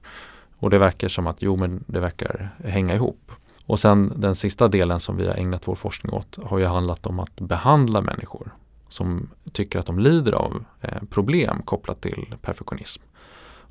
Och 0.58 0.70
det 0.70 0.78
verkar 0.78 1.08
som 1.08 1.26
att 1.26 1.42
jo, 1.42 1.56
men 1.56 1.84
det 1.86 2.00
verkar 2.00 2.56
hänga 2.64 2.94
ihop. 2.94 3.32
Och 3.66 3.78
sen 3.78 4.12
den 4.16 4.34
sista 4.34 4.68
delen 4.68 5.00
som 5.00 5.16
vi 5.16 5.26
har 5.26 5.34
ägnat 5.34 5.68
vår 5.68 5.74
forskning 5.74 6.12
åt 6.12 6.38
har 6.44 6.58
ju 6.58 6.64
handlat 6.64 7.06
om 7.06 7.20
att 7.20 7.40
behandla 7.40 8.00
människor 8.00 8.54
som 8.88 9.30
tycker 9.52 9.78
att 9.78 9.86
de 9.86 9.98
lider 9.98 10.32
av 10.32 10.64
eh, 10.80 11.02
problem 11.10 11.62
kopplat 11.64 12.00
till 12.00 12.34
perfektionism. 12.42 13.02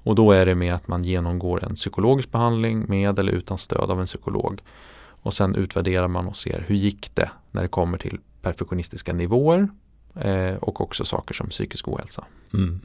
Och 0.04 0.16
då 0.16 0.32
är 0.32 0.46
det 0.46 0.56
mer 0.56 0.74
att 0.74 0.88
man 0.88 1.04
genomgår 1.04 1.64
en 1.64 1.76
psykologisk 1.76 2.32
behandling 2.32 2.86
med 2.88 3.20
eller 3.20 3.32
utan 3.32 3.58
stöd 3.58 3.92
av 3.92 4.00
en 4.00 4.06
psykolog. 4.06 4.62
Och 5.06 5.34
sen 5.34 5.56
utvärderar 5.56 6.08
man 6.08 6.28
och 6.28 6.38
ser 6.38 6.66
hur 6.68 6.76
gick 6.76 7.16
det 7.16 7.30
när 7.52 7.62
det 7.62 7.68
kommer 7.68 7.98
till 7.98 8.20
perfektionistiska 8.42 9.14
nivåer 9.14 9.68
eh, 10.16 10.56
och 10.56 10.82
också 10.82 11.06
saker 11.06 11.34
som 11.34 11.50
psykisk 11.50 11.88
ohälsa. 11.88 12.26
Mm. 12.54 12.82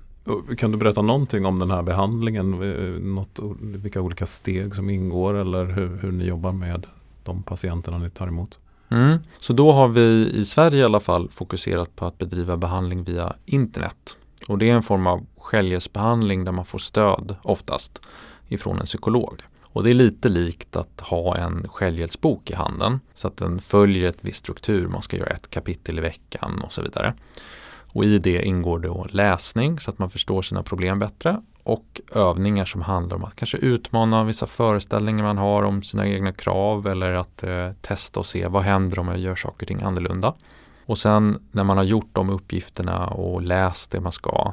Kan 0.58 0.72
du 0.72 0.78
berätta 0.78 1.02
någonting 1.02 1.46
om 1.46 1.58
den 1.58 1.70
här 1.70 1.82
behandlingen? 1.82 2.52
Eh, 2.54 3.00
något, 3.02 3.38
vilka 3.60 4.00
olika 4.00 4.26
steg 4.26 4.74
som 4.74 4.90
ingår 4.90 5.34
eller 5.34 5.64
hur, 5.64 5.98
hur 6.02 6.12
ni 6.12 6.24
jobbar 6.24 6.52
med 6.52 6.86
de 7.24 7.42
patienterna 7.42 7.98
ni 7.98 8.10
tar 8.10 8.28
emot? 8.28 8.58
Mm. 8.90 9.18
Så 9.38 9.52
då 9.52 9.72
har 9.72 9.88
vi 9.88 10.30
i 10.34 10.44
Sverige 10.44 10.80
i 10.80 10.84
alla 10.84 11.00
fall 11.00 11.28
fokuserat 11.30 11.96
på 11.96 12.06
att 12.06 12.18
bedriva 12.18 12.56
behandling 12.56 13.04
via 13.04 13.32
internet. 13.44 14.17
Och 14.46 14.58
det 14.58 14.70
är 14.70 14.74
en 14.74 14.82
form 14.82 15.06
av 15.06 15.26
självhjälpsbehandling 15.38 16.44
där 16.44 16.52
man 16.52 16.64
får 16.64 16.78
stöd 16.78 17.36
oftast 17.42 18.00
ifrån 18.48 18.78
en 18.78 18.86
psykolog. 18.86 19.42
Och 19.72 19.84
det 19.84 19.90
är 19.90 19.94
lite 19.94 20.28
likt 20.28 20.76
att 20.76 21.00
ha 21.00 21.36
en 21.36 21.68
självhjälpsbok 21.68 22.50
i 22.50 22.54
handen 22.54 23.00
så 23.14 23.28
att 23.28 23.36
den 23.36 23.60
följer 23.60 24.08
ett 24.08 24.18
visst 24.20 24.38
struktur. 24.38 24.88
Man 24.88 25.02
ska 25.02 25.16
göra 25.16 25.30
ett 25.30 25.50
kapitel 25.50 25.98
i 25.98 26.00
veckan 26.00 26.60
och 26.64 26.72
så 26.72 26.82
vidare. 26.82 27.14
Och 27.92 28.04
i 28.04 28.18
det 28.18 28.42
ingår 28.42 28.78
då 28.78 29.06
läsning 29.10 29.80
så 29.80 29.90
att 29.90 29.98
man 29.98 30.10
förstår 30.10 30.42
sina 30.42 30.62
problem 30.62 30.98
bättre 30.98 31.42
och 31.62 32.00
övningar 32.14 32.64
som 32.64 32.82
handlar 32.82 33.16
om 33.16 33.24
att 33.24 33.36
kanske 33.36 33.58
utmana 33.58 34.24
vissa 34.24 34.46
föreställningar 34.46 35.24
man 35.24 35.38
har 35.38 35.62
om 35.62 35.82
sina 35.82 36.06
egna 36.06 36.32
krav 36.32 36.86
eller 36.86 37.12
att 37.12 37.42
eh, 37.42 37.72
testa 37.80 38.20
och 38.20 38.26
se 38.26 38.46
vad 38.46 38.62
händer 38.62 38.98
om 38.98 39.08
jag 39.08 39.18
gör 39.18 39.34
saker 39.34 39.64
och 39.64 39.68
ting 39.68 39.82
annorlunda. 39.82 40.34
Och 40.88 40.98
sen 40.98 41.38
när 41.50 41.64
man 41.64 41.76
har 41.76 41.84
gjort 41.84 42.08
de 42.12 42.30
uppgifterna 42.30 43.06
och 43.06 43.42
läst 43.42 43.90
det 43.90 44.00
man 44.00 44.12
ska 44.12 44.52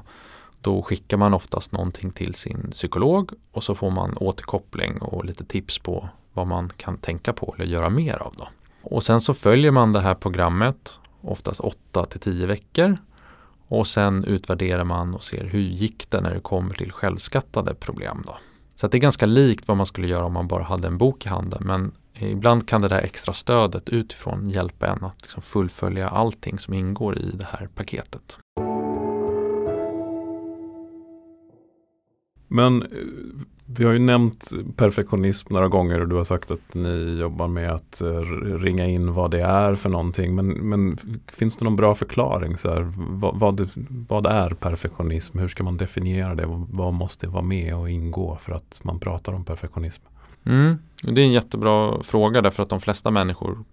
då 0.62 0.84
skickar 0.84 1.18
man 1.18 1.34
oftast 1.34 1.72
någonting 1.72 2.12
till 2.12 2.34
sin 2.34 2.72
psykolog 2.72 3.32
och 3.52 3.64
så 3.64 3.76
får 3.76 3.92
man 3.92 4.18
återkoppling 4.18 5.02
och 5.02 5.26
lite 5.26 5.46
tips 5.46 5.80
på 5.80 6.10
vad 6.34 6.48
man 6.48 6.70
kan 6.78 6.98
tänka 6.98 7.34
på 7.34 7.56
eller 7.58 7.66
göra 7.66 7.90
mer 7.90 8.18
av. 8.18 8.34
Då. 8.38 8.48
Och 8.82 9.04
sen 9.04 9.22
så 9.22 9.34
följer 9.34 9.72
man 9.72 9.94
det 9.94 10.00
här 10.00 10.16
programmet 10.16 11.00
oftast 11.22 11.60
8 11.60 12.06
till 12.06 12.20
10 12.20 12.48
veckor 12.48 12.98
och 13.68 13.88
sen 13.88 14.24
utvärderar 14.24 14.84
man 14.84 15.14
och 15.14 15.24
ser 15.24 15.44
hur 15.44 15.62
gick 15.62 16.10
det 16.10 16.22
när 16.22 16.34
det 16.34 16.40
kommer 16.40 16.76
till 16.76 16.92
självskattade 16.92 17.76
problem. 17.76 18.24
Då. 18.26 18.38
Så 18.76 18.88
det 18.88 18.98
är 18.98 19.00
ganska 19.00 19.26
likt 19.26 19.68
vad 19.68 19.78
man 19.78 19.86
skulle 19.86 20.08
göra 20.08 20.26
om 20.26 20.34
man 20.34 20.48
bara 20.48 20.64
hade 20.64 20.88
en 20.88 20.98
bok 20.98 21.26
i 21.26 21.30
handen. 21.30 21.64
Men 21.66 21.92
ibland 22.20 22.68
kan 22.68 22.82
det 22.82 22.88
där 22.88 23.02
extra 23.02 23.34
stödet 23.34 23.90
utifrån 23.90 24.50
hjälpa 24.50 24.88
en 24.88 25.04
att 25.04 25.22
liksom 25.22 25.42
fullfölja 25.42 26.10
allting 26.10 26.60
som 26.60 26.74
ingår 26.74 27.18
i 27.18 27.32
det 27.34 27.48
här 27.52 27.68
paketet. 27.68 28.38
Men 32.48 32.82
eh, 32.82 32.88
vi 33.66 33.86
har 33.86 33.94
ju 33.94 34.00
nämnt 34.00 34.52
perfektionism 34.76 35.54
några 35.54 35.68
gånger 35.68 36.02
och 36.02 36.08
du 36.08 36.16
har 36.16 36.24
sagt 36.24 36.52
att 36.52 36.74
ni 36.74 37.18
jobbar 37.20 37.48
med 37.48 37.72
att 37.72 38.02
eh, 38.02 38.22
ringa 38.58 38.86
in 38.86 39.14
vad 39.14 39.32
det 39.32 39.42
är 39.42 39.76
för 39.76 39.90
någonting. 39.90 40.36
Men, 40.36 40.48
men 40.48 40.98
finns 41.28 41.58
det 41.58 41.66
någon 41.66 41.76
bra 41.76 41.96
förklaring? 41.96 42.58
Så 42.58 42.70
här, 42.70 42.92
vad, 42.98 43.40
vad, 43.40 43.70
vad, 44.08 44.26
är 44.26 44.50
perfektionism? 44.50 45.40
Hur 45.40 45.48
ska 45.48 45.64
man 45.64 45.78
definiera 45.78 46.36
det? 46.36 46.46
Vad 46.70 46.94
måste 46.94 47.28
vara 47.28 47.44
med 47.44 47.76
och 47.76 47.90
ingå 47.90 48.38
för 48.42 48.52
att 48.52 48.82
man 48.84 49.00
pratar 49.00 49.34
om 49.34 49.46
perfektionism? 49.46 50.04
Mm, 50.46 50.78
det 51.02 51.22
är 51.22 51.26
en 51.26 51.32
jättebra 51.32 52.04
fråga 52.04 52.42
därför 52.42 52.64
att 52.64 52.70
de 52.70 52.80
flesta 52.80 53.12
människor 53.12 53.64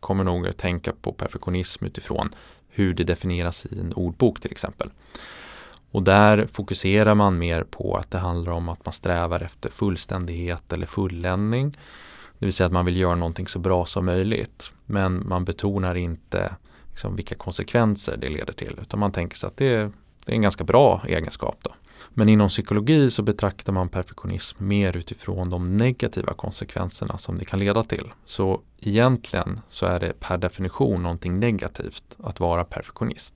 kommer 0.00 0.24
nog 0.24 0.48
att 0.48 0.58
tänka 0.58 0.92
på 1.02 1.12
perfektionism 1.12 1.84
utifrån 1.84 2.30
hur 2.68 2.94
det 2.94 3.04
definieras 3.04 3.66
i 3.66 3.80
en 3.80 3.92
ordbok 3.92 4.40
till 4.40 4.50
exempel. 4.50 4.90
Och 5.90 6.02
där 6.02 6.46
fokuserar 6.46 7.14
man 7.14 7.38
mer 7.38 7.62
på 7.62 7.94
att 7.94 8.10
det 8.10 8.18
handlar 8.18 8.52
om 8.52 8.68
att 8.68 8.84
man 8.84 8.92
strävar 8.92 9.40
efter 9.40 9.70
fullständighet 9.70 10.72
eller 10.72 10.86
fulländning. 10.86 11.70
Det 12.38 12.46
vill 12.46 12.52
säga 12.52 12.66
att 12.66 12.72
man 12.72 12.84
vill 12.84 12.96
göra 12.96 13.14
någonting 13.14 13.48
så 13.48 13.58
bra 13.58 13.86
som 13.86 14.06
möjligt. 14.06 14.72
Men 14.86 15.28
man 15.28 15.44
betonar 15.44 15.94
inte 15.94 16.54
liksom, 16.90 17.16
vilka 17.16 17.34
konsekvenser 17.34 18.16
det 18.16 18.28
leder 18.28 18.52
till. 18.52 18.78
Utan 18.82 19.00
man 19.00 19.12
tänker 19.12 19.36
sig 19.36 19.46
att 19.46 19.56
det 19.56 19.74
är, 19.74 19.92
det 20.24 20.32
är 20.32 20.36
en 20.36 20.42
ganska 20.42 20.64
bra 20.64 21.02
egenskap. 21.06 21.58
Då. 21.62 21.70
Men 22.10 22.28
inom 22.28 22.48
psykologi 22.48 23.10
så 23.10 23.22
betraktar 23.22 23.72
man 23.72 23.88
perfektionism 23.88 24.68
mer 24.68 24.96
utifrån 24.96 25.50
de 25.50 25.64
negativa 25.64 26.34
konsekvenserna 26.34 27.18
som 27.18 27.38
det 27.38 27.44
kan 27.44 27.58
leda 27.58 27.82
till. 27.82 28.12
Så 28.24 28.60
egentligen 28.80 29.60
så 29.68 29.86
är 29.86 30.00
det 30.00 30.20
per 30.20 30.38
definition 30.38 31.02
någonting 31.02 31.40
negativt 31.40 32.04
att 32.18 32.40
vara 32.40 32.64
perfektionist. 32.64 33.34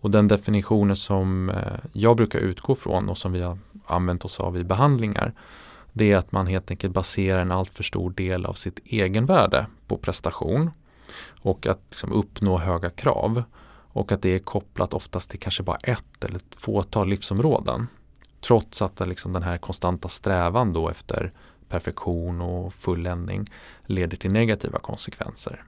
Och 0.00 0.10
den 0.10 0.28
definitionen 0.28 0.96
som 0.96 1.50
eh, 1.50 1.56
jag 1.92 2.16
brukar 2.16 2.38
utgå 2.38 2.74
från 2.74 3.08
och 3.08 3.18
som 3.18 3.32
vi 3.32 3.42
har 3.42 3.58
använt 3.86 4.24
oss 4.24 4.40
av 4.40 4.56
i 4.56 4.64
behandlingar 4.64 5.32
det 5.92 6.12
är 6.12 6.16
att 6.16 6.32
man 6.32 6.46
helt 6.46 6.70
enkelt 6.70 6.94
baserar 6.94 7.40
en 7.42 7.52
alltför 7.52 7.82
stor 7.82 8.10
del 8.10 8.46
av 8.46 8.54
sitt 8.54 8.78
egenvärde 8.84 9.66
på 9.86 9.96
prestation 9.96 10.70
och 11.42 11.66
att 11.66 11.80
liksom 11.90 12.12
uppnå 12.12 12.58
höga 12.58 12.90
krav 12.90 13.42
och 13.96 14.12
att 14.12 14.22
det 14.22 14.34
är 14.34 14.38
kopplat 14.38 14.94
oftast 14.94 15.30
till 15.30 15.40
kanske 15.40 15.62
bara 15.62 15.76
ett 15.76 16.24
eller 16.24 16.36
ett 16.36 16.54
fåtal 16.56 17.08
livsområden. 17.08 17.86
Trots 18.40 18.82
att 18.82 19.08
liksom 19.08 19.32
den 19.32 19.42
här 19.42 19.58
konstanta 19.58 20.08
strävan 20.08 20.72
då 20.72 20.88
efter 20.88 21.32
perfektion 21.68 22.40
och 22.40 22.74
fulländning 22.74 23.50
leder 23.86 24.16
till 24.16 24.30
negativa 24.32 24.78
konsekvenser. 24.78 25.64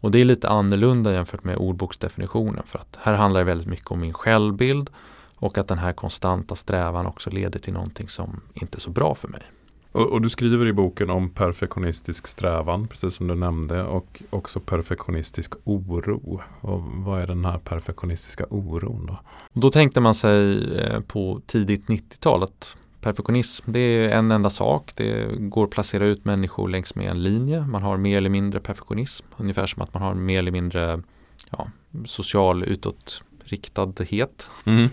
Och 0.00 0.10
det 0.10 0.18
är 0.18 0.24
lite 0.24 0.48
annorlunda 0.48 1.12
jämfört 1.12 1.44
med 1.44 1.56
ordboksdefinitionen 1.56 2.66
för 2.66 2.78
att 2.78 2.98
här 3.00 3.14
handlar 3.14 3.40
det 3.40 3.44
väldigt 3.44 3.68
mycket 3.68 3.90
om 3.90 4.00
min 4.00 4.12
självbild 4.12 4.90
och 5.34 5.58
att 5.58 5.68
den 5.68 5.78
här 5.78 5.92
konstanta 5.92 6.56
strävan 6.56 7.06
också 7.06 7.30
leder 7.30 7.58
till 7.58 7.72
någonting 7.72 8.08
som 8.08 8.40
inte 8.54 8.78
är 8.78 8.80
så 8.80 8.90
bra 8.90 9.14
för 9.14 9.28
mig. 9.28 9.42
Och, 9.92 10.06
och, 10.06 10.22
du 10.22 10.28
skriver 10.28 10.66
i 10.66 10.72
boken 10.72 11.10
om 11.10 11.30
perfektionistisk 11.30 12.26
strävan, 12.26 12.88
precis 12.88 13.14
som 13.14 13.28
du 13.28 13.34
nämnde, 13.34 13.82
och 13.82 14.22
också 14.30 14.60
perfektionistisk 14.60 15.54
oro. 15.64 16.40
Och 16.60 16.80
vad 16.82 17.20
är 17.20 17.26
den 17.26 17.44
här 17.44 17.58
perfektionistiska 17.58 18.46
oron 18.50 19.06
då? 19.06 19.18
Då 19.52 19.70
tänkte 19.70 20.00
man 20.00 20.14
sig 20.14 20.64
eh, 20.78 21.00
på 21.00 21.40
tidigt 21.46 21.86
90-tal 21.86 22.42
att 22.42 22.76
perfektionism 23.00 23.72
det 23.72 23.80
är 23.80 24.18
en 24.18 24.30
enda 24.30 24.50
sak. 24.50 24.92
Det 24.94 25.28
går 25.38 25.64
att 25.64 25.70
placera 25.70 26.06
ut 26.06 26.24
människor 26.24 26.68
längs 26.68 26.94
med 26.94 27.10
en 27.10 27.22
linje. 27.22 27.60
Man 27.60 27.82
har 27.82 27.96
mer 27.96 28.18
eller 28.18 28.30
mindre 28.30 28.60
perfektionism. 28.60 29.26
Ungefär 29.36 29.66
som 29.66 29.82
att 29.82 29.94
man 29.94 30.02
har 30.02 30.14
mer 30.14 30.38
eller 30.38 30.52
mindre 30.52 31.02
ja, 31.50 31.68
social 32.04 32.64
utåtriktadhet. 32.64 34.50
Mm. 34.64 34.88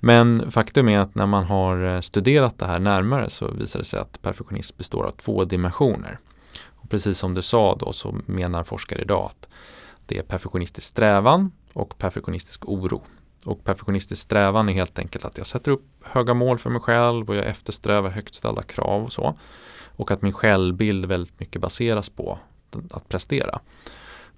Men 0.00 0.50
faktum 0.50 0.88
är 0.88 0.98
att 0.98 1.14
när 1.14 1.26
man 1.26 1.44
har 1.44 1.94
eh, 1.94 2.00
studerat 2.00 2.58
det 2.58 2.66
här 2.66 2.78
närmare 2.78 3.30
så 3.30 3.50
visar 3.50 3.78
det 3.78 3.84
sig 3.84 4.00
att 4.00 4.22
perfektionism 4.22 4.76
består 4.78 5.04
av 5.04 5.10
två 5.10 5.44
dimensioner. 5.44 6.18
Och 6.66 6.90
precis 6.90 7.18
som 7.18 7.34
du 7.34 7.42
sa 7.42 7.74
då 7.74 7.92
så 7.92 8.16
menar 8.26 8.62
forskare 8.62 9.02
idag 9.02 9.26
att 9.26 9.48
det 10.06 10.18
är 10.18 10.22
perfektionistisk 10.22 10.86
strävan 10.86 11.50
och 11.72 11.98
perfektionistisk 11.98 12.68
oro. 12.68 13.02
Och 13.46 13.64
perfektionistisk 13.64 14.22
strävan 14.22 14.68
är 14.68 14.72
helt 14.72 14.98
enkelt 14.98 15.24
att 15.24 15.38
jag 15.38 15.46
sätter 15.46 15.70
upp 15.70 15.84
höga 16.02 16.34
mål 16.34 16.58
för 16.58 16.70
mig 16.70 16.80
själv 16.80 17.28
och 17.28 17.36
jag 17.36 17.46
eftersträvar 17.46 18.10
högt 18.10 18.34
ställda 18.34 18.62
krav 18.62 19.04
och 19.04 19.12
så. 19.12 19.38
Och 19.96 20.10
att 20.10 20.22
min 20.22 20.32
självbild 20.32 21.04
väldigt 21.04 21.40
mycket 21.40 21.62
baseras 21.62 22.08
på 22.08 22.38
att 22.90 23.08
prestera. 23.08 23.60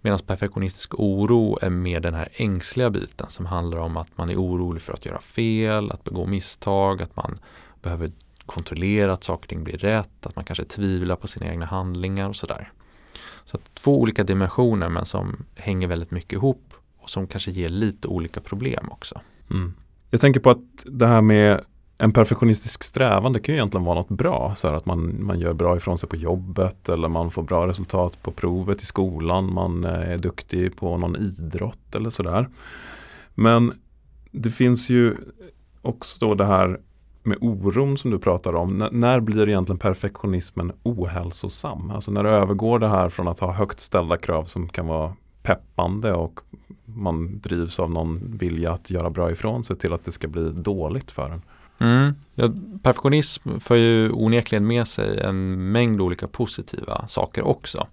Medan 0.01 0.19
perfektionistisk 0.19 0.95
oro 0.95 1.59
är 1.63 1.71
mer 1.71 2.01
den 2.01 2.15
här 2.15 2.29
ängsliga 2.33 2.91
biten 2.91 3.31
som 3.31 3.47
handlar 3.47 3.79
om 3.79 3.97
att 3.97 4.19
man 4.19 4.31
är 4.31 4.37
orolig 4.37 4.83
för 4.83 4.93
att 4.93 5.07
göra 5.07 5.21
fel, 5.21 5.91
att 5.91 6.05
begå 6.05 6.27
misstag, 6.27 7.03
att 7.03 7.17
man 7.17 7.39
behöver 7.83 8.11
kontrollera 8.47 9.13
att 9.13 9.25
saker 9.25 9.45
och 9.45 9.49
ting 9.49 9.65
blir 9.65 9.79
rätt, 9.79 10.27
att 10.27 10.37
man 10.37 10.45
kanske 10.45 10.65
tvivlar 10.65 11.17
på 11.17 11.29
sina 11.29 11.47
egna 11.47 11.67
handlingar 11.67 12.29
och 12.29 12.37
sådär. 12.37 12.73
Så 13.45 13.57
att 13.57 13.75
två 13.75 14.01
olika 14.01 14.25
dimensioner 14.25 14.89
men 14.89 15.05
som 15.05 15.45
hänger 15.57 15.89
väldigt 15.89 16.11
mycket 16.11 16.33
ihop 16.33 16.75
och 16.99 17.11
som 17.11 17.27
kanske 17.27 17.51
ger 17.51 17.69
lite 17.69 18.09
olika 18.09 18.41
problem 18.41 18.89
också. 18.91 19.21
Mm. 19.51 19.75
Jag 20.11 20.21
tänker 20.21 20.41
på 20.41 20.51
att 20.51 20.59
det 20.85 21.07
här 21.07 21.21
med 21.21 21.65
en 22.03 22.13
perfektionistisk 22.13 22.85
strävan 22.85 23.33
det 23.33 23.41
kan 23.41 23.55
ju 23.55 23.59
egentligen 23.59 23.85
vara 23.85 23.95
något 23.95 24.09
bra. 24.09 24.55
Så 24.57 24.69
att 24.69 24.87
man, 24.87 25.25
man 25.25 25.41
gör 25.41 25.53
bra 25.53 25.77
ifrån 25.77 25.99
sig 25.99 26.09
på 26.09 26.17
jobbet 26.17 26.89
eller 26.89 27.09
man 27.09 27.31
får 27.31 27.43
bra 27.43 27.67
resultat 27.67 28.23
på 28.23 28.31
provet 28.31 28.83
i 28.83 28.87
skolan. 28.87 29.55
Man 29.55 29.85
eh, 29.85 30.11
är 30.11 30.19
duktig 30.19 30.77
på 30.77 30.97
någon 30.97 31.17
idrott 31.17 31.97
eller 31.97 32.11
sådär. 32.11 32.49
Men 33.35 33.73
det 34.31 34.51
finns 34.51 34.91
ju 34.91 35.17
också 35.83 36.27
då 36.27 36.35
det 36.35 36.45
här 36.45 36.81
med 37.23 37.39
oron 37.41 37.99
som 37.99 38.11
du 38.11 38.19
pratar 38.19 38.55
om. 38.55 38.83
N 38.83 38.89
när 38.93 39.21
blir 39.21 39.49
egentligen 39.49 39.79
perfektionismen 39.79 40.73
ohälsosam? 40.83 41.91
Alltså 41.91 42.11
när 42.11 42.23
det 42.23 42.31
övergår 42.31 42.79
det 42.79 42.89
här 42.89 43.09
från 43.09 43.29
att 43.29 43.41
ha 43.41 43.53
högt 43.53 43.81
ställda 43.81 44.17
krav 44.17 44.45
som 44.45 44.69
kan 44.69 44.87
vara 44.87 45.15
peppande 45.43 46.13
och 46.13 46.41
man 46.85 47.41
drivs 47.41 47.81
av 47.81 47.91
någon 47.91 48.37
vilja 48.39 48.73
att 48.73 48.91
göra 48.91 49.11
bra 49.11 49.31
ifrån 49.31 49.65
sig 49.65 49.77
till 49.77 49.93
att 49.93 50.05
det 50.05 50.13
ska 50.13 50.29
bli 50.29 50.51
dåligt 50.51 51.11
för 51.11 51.31
en. 51.31 51.43
Mm. 51.81 52.15
Ja, 52.35 52.49
perfektionism 52.83 53.59
för 53.59 53.77
ju 53.77 54.11
onekligen 54.13 54.67
med 54.67 54.89
sig 54.89 55.21
en 55.21 55.73
mängd 55.73 56.01
olika 56.01 56.29
positiva 56.29 57.09
saker 57.09 57.47
också. 57.47 57.87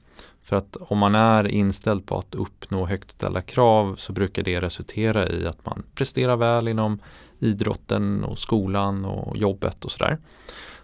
För 0.43 0.55
att 0.55 0.77
om 0.79 0.97
man 0.97 1.15
är 1.15 1.47
inställd 1.47 2.05
på 2.05 2.17
att 2.17 2.35
uppnå 2.35 2.85
högt 2.85 3.11
ställda 3.11 3.41
krav 3.41 3.95
så 3.95 4.13
brukar 4.13 4.43
det 4.43 4.61
resultera 4.61 5.29
i 5.29 5.47
att 5.47 5.65
man 5.65 5.83
presterar 5.95 6.35
väl 6.35 6.67
inom 6.67 6.99
idrotten 7.39 8.23
och 8.23 8.39
skolan 8.39 9.05
och 9.05 9.37
jobbet 9.37 9.85
och 9.85 9.91
sådär. 9.91 10.17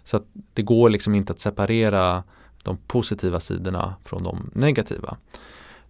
Så 0.04 0.16
att 0.16 0.26
det 0.52 0.62
går 0.62 0.90
liksom 0.90 1.14
inte 1.14 1.32
att 1.32 1.40
separera 1.40 2.22
de 2.62 2.76
positiva 2.76 3.40
sidorna 3.40 3.94
från 4.04 4.22
de 4.22 4.50
negativa. 4.52 5.16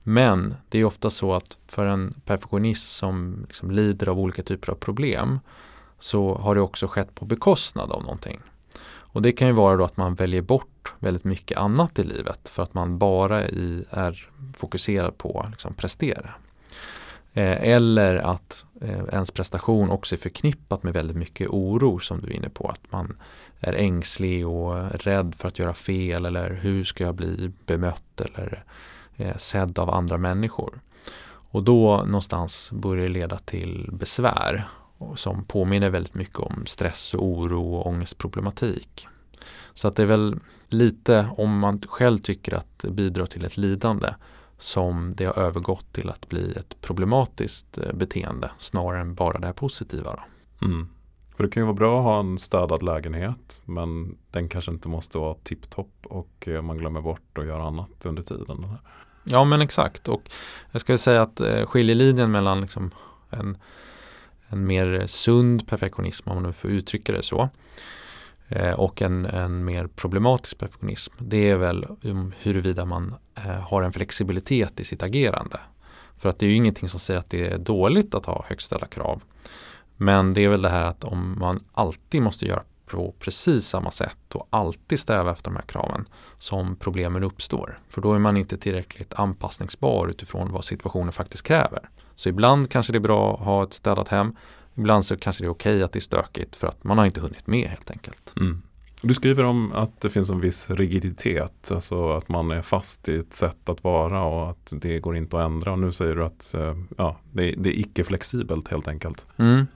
Men 0.03 0.55
det 0.69 0.79
är 0.79 0.85
ofta 0.85 1.11
så 1.11 1.35
att 1.35 1.59
för 1.67 1.87
en 1.87 2.15
perfektionist 2.25 2.93
som 2.93 3.45
liksom 3.49 3.71
lider 3.71 4.09
av 4.09 4.21
olika 4.21 4.43
typer 4.43 4.73
av 4.73 4.77
problem 4.77 5.39
så 5.99 6.35
har 6.35 6.55
det 6.55 6.61
också 6.61 6.87
skett 6.87 7.15
på 7.15 7.25
bekostnad 7.25 7.93
av 7.93 8.03
någonting. 8.03 8.41
Och 9.15 9.23
det 9.23 9.33
kan 9.33 9.49
ju 9.49 9.55
vara 9.55 9.77
då 9.77 9.85
att 9.85 9.97
man 9.97 10.15
väljer 10.15 10.43
bort 10.43 10.93
väldigt 10.99 11.25
mycket 11.25 11.59
annat 11.59 11.99
i 11.99 12.05
livet 12.05 12.49
för 12.49 12.63
att 12.63 12.75
man 12.75 12.99
bara 12.99 13.45
i, 13.49 13.85
är 13.91 14.29
fokuserad 14.57 15.19
på 15.19 15.41
att 15.41 15.51
liksom 15.51 15.75
prestera. 15.75 16.31
Eh, 17.33 17.63
eller 17.63 18.17
att 18.17 18.65
eh, 18.81 19.05
ens 19.13 19.31
prestation 19.31 19.91
också 19.91 20.15
är 20.15 20.19
förknippat 20.19 20.83
med 20.83 20.93
väldigt 20.93 21.17
mycket 21.17 21.49
oro 21.49 21.99
som 21.99 22.21
du 22.21 22.27
är 22.27 22.37
inne 22.37 22.49
på. 22.49 22.69
Att 22.69 22.93
man 22.93 23.17
är 23.61 23.73
ängslig 23.73 24.47
och 24.47 24.91
rädd 25.05 25.35
för 25.39 25.49
att 25.49 25.59
göra 25.59 25.75
fel 25.75 26.27
eller 26.27 26.51
hur 26.51 26.85
ska 26.85 27.05
jag 27.05 27.15
bli 27.15 27.53
bemött 27.67 28.21
eller 28.21 28.65
eh, 29.17 29.37
sedd 29.37 29.79
av 29.79 29.91
andra 29.91 30.19
människor. 30.19 30.81
Och 31.51 31.63
då 31.63 31.97
någonstans 32.07 32.71
börjar 32.73 33.03
det 33.03 33.13
leda 33.13 33.39
till 33.39 33.89
besvär 33.93 34.69
som 35.15 35.45
påminner 35.45 35.91
väldigt 35.91 36.15
mycket 36.15 36.39
om 36.39 36.67
stress 36.67 37.15
och 37.15 37.25
oro 37.25 37.75
och 37.75 37.87
ångestproblematik. 37.87 39.07
Så 39.75 39.89
att 39.89 39.97
det 39.97 40.03
är 40.03 40.07
väl 40.07 40.39
lite 40.69 41.29
om 41.37 41.59
man 41.59 41.81
själv 41.89 42.19
tycker 42.19 42.55
att 42.55 42.79
det 42.79 42.91
bidrar 42.91 43.27
till 43.27 43.45
ett 43.45 43.57
lidande 43.57 44.09
som 44.59 45.15
det 45.17 45.25
har 45.25 45.39
övergått 45.39 45.93
till 45.93 46.11
att 46.11 46.29
bli 46.29 46.53
ett 46.53 46.81
problematiskt 46.81 47.79
eh, 47.79 47.93
beteende 47.93 48.51
snarare 48.59 49.01
än 49.01 49.15
bara 49.15 49.39
det 49.39 49.47
här 49.47 49.55
positiva. 49.55 50.21
Mm. 50.63 50.89
För 51.37 51.45
det 51.45 51.51
kan 51.51 51.61
ju 51.61 51.65
vara 51.65 51.75
bra 51.75 51.99
att 51.99 52.05
ha 52.05 52.21
en 52.21 52.39
städad 52.39 52.83
lägenhet 52.83 53.61
men 53.65 54.17
den 54.31 54.49
kanske 54.49 54.71
inte 54.71 54.89
måste 54.89 55.19
vara 55.19 55.35
tipptopp 55.35 55.93
och 56.03 56.49
eh, 56.49 56.63
man 56.63 56.79
glömmer 56.79 57.01
bort 57.01 57.39
att 57.39 57.47
göra 57.47 57.63
annat 57.63 58.07
under 58.07 58.23
tiden. 58.23 58.67
Ja 59.25 59.45
men 59.45 59.61
exakt 59.61 60.09
och 60.09 60.31
jag 60.73 60.81
skulle 60.81 60.99
säga 60.99 61.23
att 61.23 61.41
eh, 61.41 61.67
skiljelinjen 61.67 62.31
mellan 62.31 62.61
liksom 62.61 62.91
en 63.31 63.59
en 64.49 64.67
mer 64.67 65.07
sund 65.07 65.69
perfektionism 65.69 66.29
om 66.29 66.35
man 66.37 66.43
nu 66.43 66.53
får 66.53 66.71
uttrycka 66.71 67.13
det 67.13 67.23
så. 67.23 67.49
Eh, 68.49 68.73
och 68.73 69.03
en, 69.03 69.25
en 69.25 69.65
mer 69.65 69.87
problematisk 69.87 70.59
perfektionism 70.59 71.15
det 71.19 71.51
är 71.51 71.57
väl 71.57 71.87
um, 72.03 72.33
huruvida 72.39 72.85
man 72.85 73.15
eh, 73.35 73.43
har 73.43 73.83
en 73.83 73.93
flexibilitet 73.93 74.81
i 74.81 74.85
sitt 74.85 75.03
agerande. 75.03 75.61
För 76.17 76.29
att 76.29 76.39
det 76.39 76.47
är 76.47 76.51
ju 76.51 76.57
ingenting 76.57 76.89
som 76.89 77.01
säger 77.01 77.21
att 77.21 77.31
det 77.31 77.47
är 77.47 77.59
dåligt 77.59 78.15
att 78.15 78.27
ha 78.27 78.45
högt 78.49 78.63
ställda 78.63 78.87
krav. 78.87 79.23
Men 79.97 80.35
det 80.35 80.41
är 80.45 80.49
väl 80.49 80.63
det 80.63 80.69
här 80.69 80.83
att 80.85 81.05
om 81.05 81.39
man 81.39 81.61
alltid 81.73 82.23
måste 82.23 82.47
göra 82.47 82.63
på 82.87 83.15
precis 83.19 83.67
samma 83.67 83.91
sätt 83.91 84.35
och 84.35 84.49
alltid 84.51 85.01
sträva 85.01 85.33
efter 85.33 85.51
de 85.51 85.57
här 85.57 85.67
kraven 85.67 86.05
som 86.39 86.77
problemen 86.77 87.25
uppstår. 87.25 87.79
För 87.89 88.01
då 88.01 88.13
är 88.13 88.19
man 88.19 88.37
inte 88.37 88.59
tillräckligt 88.59 89.15
anpassningsbar 89.15 90.09
utifrån 90.09 90.53
vad 90.53 90.65
situationen 90.65 91.13
faktiskt 91.13 91.47
kräver. 91.47 91.89
Så 92.17 92.29
ibland 92.29 92.71
kanske 92.71 92.93
det 92.93 92.99
är 92.99 93.01
bra 93.01 93.35
att 93.35 93.41
ha 93.41 93.63
ett 93.63 93.73
städat 93.73 94.09
hem. 94.09 94.37
Ibland 94.75 95.05
så 95.05 95.17
kanske 95.17 95.45
det 95.45 95.47
är 95.47 95.51
okej 95.51 95.83
att 95.83 95.93
det 95.93 95.99
är 95.99 96.01
stökigt 96.01 96.57
för 96.57 96.67
att 96.67 96.85
man 96.85 96.99
har 96.99 97.07
inte 97.07 97.21
hunnit 97.21 97.47
med 97.47 97.69
helt 97.69 97.91
enkelt. 97.91 98.33
Mm. 98.37 98.63
Du 99.03 99.15
skriver 99.15 99.45
om 99.45 99.73
att 99.73 100.01
det 100.01 100.11
finns 100.11 100.31
en 100.31 100.41
viss 100.41 100.71
rigiditet, 100.71 101.71
alltså 101.71 102.13
att 102.13 102.29
man 102.29 102.51
är 102.51 102.63
fast 102.63 103.09
i 103.09 103.17
ett 103.17 103.35
sätt 103.35 103.69
att 103.69 103.85
vara 103.85 104.23
och 104.23 104.51
att 104.51 104.73
det 104.77 104.99
går 104.99 105.17
inte 105.17 105.37
att 105.37 105.45
ändra. 105.45 105.73
Och 105.73 105.79
nu 105.79 105.93
säger 105.93 106.15
du 106.15 106.25
att 106.25 106.55
eh, 106.55 106.77
ja, 106.97 107.17
det, 107.33 107.55
det 107.59 107.69
är 107.69 107.81
icke 107.81 108.05
flexibelt 108.05 108.69
helt 108.69 108.89
enkelt. 108.89 109.27
Mm. 109.37 109.67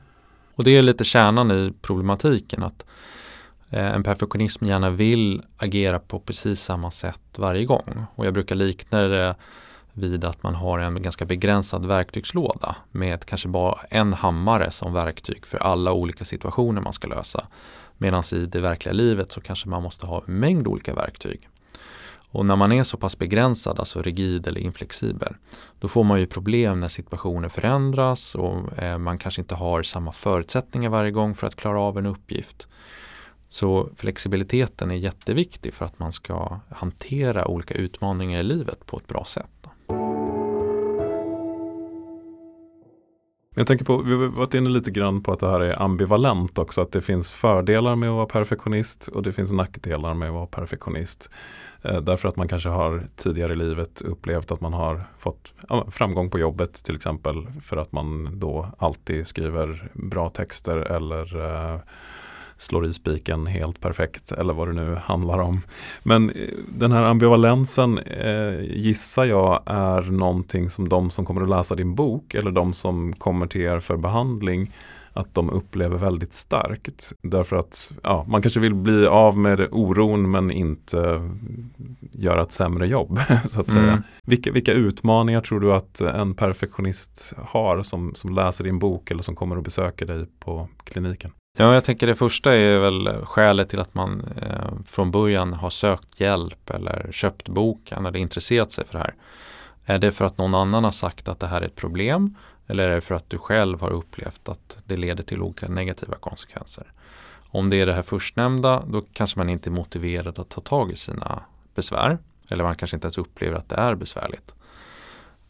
Och 0.54 0.64
det 0.64 0.76
är 0.76 0.82
lite 0.82 1.04
kärnan 1.04 1.50
i 1.50 1.72
problematiken 1.82 2.62
att 2.62 2.86
eh, 3.70 3.94
en 3.94 4.02
perfektionism 4.02 4.64
gärna 4.64 4.90
vill 4.90 5.42
agera 5.56 5.98
på 5.98 6.20
precis 6.20 6.60
samma 6.60 6.90
sätt 6.90 7.38
varje 7.38 7.64
gång. 7.64 8.04
Och 8.14 8.26
jag 8.26 8.34
brukar 8.34 8.54
likna 8.54 9.00
det 9.00 9.34
vid 9.98 10.24
att 10.24 10.42
man 10.42 10.54
har 10.54 10.78
en 10.78 11.02
ganska 11.02 11.24
begränsad 11.24 11.86
verktygslåda 11.86 12.76
med 12.90 13.24
kanske 13.24 13.48
bara 13.48 13.78
en 13.90 14.12
hammare 14.12 14.70
som 14.70 14.92
verktyg 14.92 15.46
för 15.46 15.58
alla 15.58 15.92
olika 15.92 16.24
situationer 16.24 16.80
man 16.80 16.92
ska 16.92 17.08
lösa. 17.08 17.46
Medan 17.96 18.22
i 18.32 18.46
det 18.46 18.60
verkliga 18.60 18.92
livet 18.92 19.32
så 19.32 19.40
kanske 19.40 19.68
man 19.68 19.82
måste 19.82 20.06
ha 20.06 20.22
en 20.26 20.34
mängd 20.34 20.66
olika 20.66 20.94
verktyg. 20.94 21.48
Och 22.30 22.46
när 22.46 22.56
man 22.56 22.72
är 22.72 22.82
så 22.82 22.96
pass 22.96 23.18
begränsad, 23.18 23.78
alltså 23.78 24.02
rigid 24.02 24.46
eller 24.46 24.60
inflexibel, 24.60 25.34
då 25.78 25.88
får 25.88 26.04
man 26.04 26.20
ju 26.20 26.26
problem 26.26 26.80
när 26.80 26.88
situationer 26.88 27.48
förändras 27.48 28.34
och 28.34 28.78
eh, 28.78 28.98
man 28.98 29.18
kanske 29.18 29.40
inte 29.40 29.54
har 29.54 29.82
samma 29.82 30.12
förutsättningar 30.12 30.90
varje 30.90 31.10
gång 31.10 31.34
för 31.34 31.46
att 31.46 31.56
klara 31.56 31.80
av 31.80 31.98
en 31.98 32.06
uppgift. 32.06 32.68
Så 33.48 33.90
flexibiliteten 33.96 34.90
är 34.90 34.94
jätteviktig 34.94 35.74
för 35.74 35.84
att 35.84 35.98
man 35.98 36.12
ska 36.12 36.60
hantera 36.70 37.48
olika 37.48 37.74
utmaningar 37.74 38.40
i 38.40 38.42
livet 38.42 38.86
på 38.86 38.96
ett 38.96 39.06
bra 39.06 39.24
sätt. 39.24 39.57
Jag 43.58 43.66
tänker 43.66 43.84
på, 43.84 43.96
vi 43.96 44.14
har 44.14 44.26
varit 44.26 44.54
inne 44.54 44.70
lite 44.70 44.90
grann 44.90 45.22
på 45.22 45.32
att 45.32 45.40
det 45.40 45.50
här 45.50 45.60
är 45.60 45.82
ambivalent 45.82 46.58
också. 46.58 46.80
Att 46.80 46.92
det 46.92 47.00
finns 47.00 47.32
fördelar 47.32 47.96
med 47.96 48.08
att 48.08 48.14
vara 48.14 48.26
perfektionist 48.26 49.08
och 49.08 49.22
det 49.22 49.32
finns 49.32 49.52
nackdelar 49.52 50.14
med 50.14 50.28
att 50.28 50.34
vara 50.34 50.46
perfektionist. 50.46 51.30
Eh, 51.82 52.00
därför 52.00 52.28
att 52.28 52.36
man 52.36 52.48
kanske 52.48 52.68
har 52.68 53.02
tidigare 53.16 53.52
i 53.52 53.56
livet 53.56 54.02
upplevt 54.02 54.50
att 54.50 54.60
man 54.60 54.72
har 54.72 55.04
fått 55.18 55.54
ja, 55.68 55.86
framgång 55.90 56.30
på 56.30 56.38
jobbet 56.38 56.84
till 56.84 56.96
exempel. 56.96 57.46
För 57.62 57.76
att 57.76 57.92
man 57.92 58.38
då 58.38 58.68
alltid 58.78 59.26
skriver 59.26 59.88
bra 59.92 60.30
texter 60.30 60.76
eller 60.76 61.40
eh, 61.46 61.80
slår 62.58 62.86
i 62.86 62.92
spiken 62.92 63.46
helt 63.46 63.80
perfekt 63.80 64.32
eller 64.32 64.54
vad 64.54 64.68
det 64.68 64.74
nu 64.74 64.94
handlar 64.94 65.38
om. 65.38 65.60
Men 66.02 66.30
eh, 66.30 66.48
den 66.68 66.92
här 66.92 67.02
ambivalensen 67.02 67.98
eh, 67.98 68.60
gissar 68.60 69.24
jag 69.24 69.62
är 69.66 70.02
någonting 70.02 70.68
som 70.68 70.88
de 70.88 71.10
som 71.10 71.24
kommer 71.24 71.42
att 71.42 71.48
läsa 71.48 71.74
din 71.74 71.94
bok 71.94 72.34
eller 72.34 72.50
de 72.50 72.72
som 72.72 73.12
kommer 73.12 73.46
till 73.46 73.60
er 73.60 73.80
för 73.80 73.96
behandling 73.96 74.72
att 75.18 75.34
de 75.34 75.50
upplever 75.50 75.96
väldigt 75.96 76.32
starkt. 76.32 77.12
Därför 77.22 77.56
att 77.56 77.92
ja, 78.02 78.24
man 78.28 78.42
kanske 78.42 78.60
vill 78.60 78.74
bli 78.74 79.06
av 79.06 79.38
med 79.38 79.68
oron 79.70 80.30
men 80.30 80.50
inte 80.50 81.30
göra 82.12 82.42
ett 82.42 82.52
sämre 82.52 82.86
jobb. 82.86 83.20
så 83.46 83.60
att 83.60 83.70
säga. 83.70 83.82
Mm. 83.84 84.02
Vilka, 84.22 84.52
vilka 84.52 84.72
utmaningar 84.72 85.40
tror 85.40 85.60
du 85.60 85.72
att 85.72 86.00
en 86.00 86.34
perfektionist 86.34 87.34
har 87.36 87.82
som, 87.82 88.14
som 88.14 88.34
läser 88.34 88.64
din 88.64 88.78
bok 88.78 89.10
eller 89.10 89.22
som 89.22 89.36
kommer 89.36 89.56
och 89.56 89.62
besöker 89.62 90.06
dig 90.06 90.26
på 90.38 90.68
kliniken? 90.84 91.30
Ja, 91.58 91.74
jag 91.74 91.84
tänker 91.84 92.06
det 92.06 92.14
första 92.14 92.54
är 92.54 92.78
väl 92.78 93.24
skälet 93.24 93.68
till 93.68 93.80
att 93.80 93.94
man 93.94 94.20
eh, 94.20 94.82
från 94.86 95.10
början 95.10 95.52
har 95.52 95.70
sökt 95.70 96.20
hjälp 96.20 96.70
eller 96.70 97.08
köpt 97.12 97.48
boken 97.48 98.06
eller 98.06 98.18
intresserat 98.18 98.72
sig 98.72 98.84
för 98.84 98.92
det 98.92 98.98
här. 98.98 99.14
Är 99.84 99.98
det 99.98 100.10
för 100.10 100.24
att 100.24 100.38
någon 100.38 100.54
annan 100.54 100.84
har 100.84 100.90
sagt 100.90 101.28
att 101.28 101.40
det 101.40 101.46
här 101.46 101.60
är 101.60 101.66
ett 101.66 101.76
problem 101.76 102.34
eller 102.68 102.88
är 102.88 102.94
det 102.94 103.00
för 103.00 103.14
att 103.14 103.30
du 103.30 103.38
själv 103.38 103.80
har 103.80 103.90
upplevt 103.90 104.48
att 104.48 104.78
det 104.84 104.96
leder 104.96 105.24
till 105.24 105.42
olika 105.42 105.68
negativa 105.68 106.16
konsekvenser? 106.16 106.92
Om 107.50 107.70
det 107.70 107.76
är 107.76 107.86
det 107.86 107.92
här 107.92 108.02
förstnämnda, 108.02 108.84
då 108.88 109.02
kanske 109.12 109.38
man 109.38 109.48
inte 109.48 109.68
är 109.68 109.72
motiverad 109.72 110.38
att 110.38 110.48
ta 110.48 110.60
tag 110.60 110.90
i 110.90 110.96
sina 110.96 111.42
besvär. 111.74 112.18
Eller 112.48 112.64
man 112.64 112.74
kanske 112.74 112.96
inte 112.96 113.06
ens 113.06 113.18
upplever 113.18 113.56
att 113.56 113.68
det 113.68 113.76
är 113.76 113.94
besvärligt. 113.94 114.54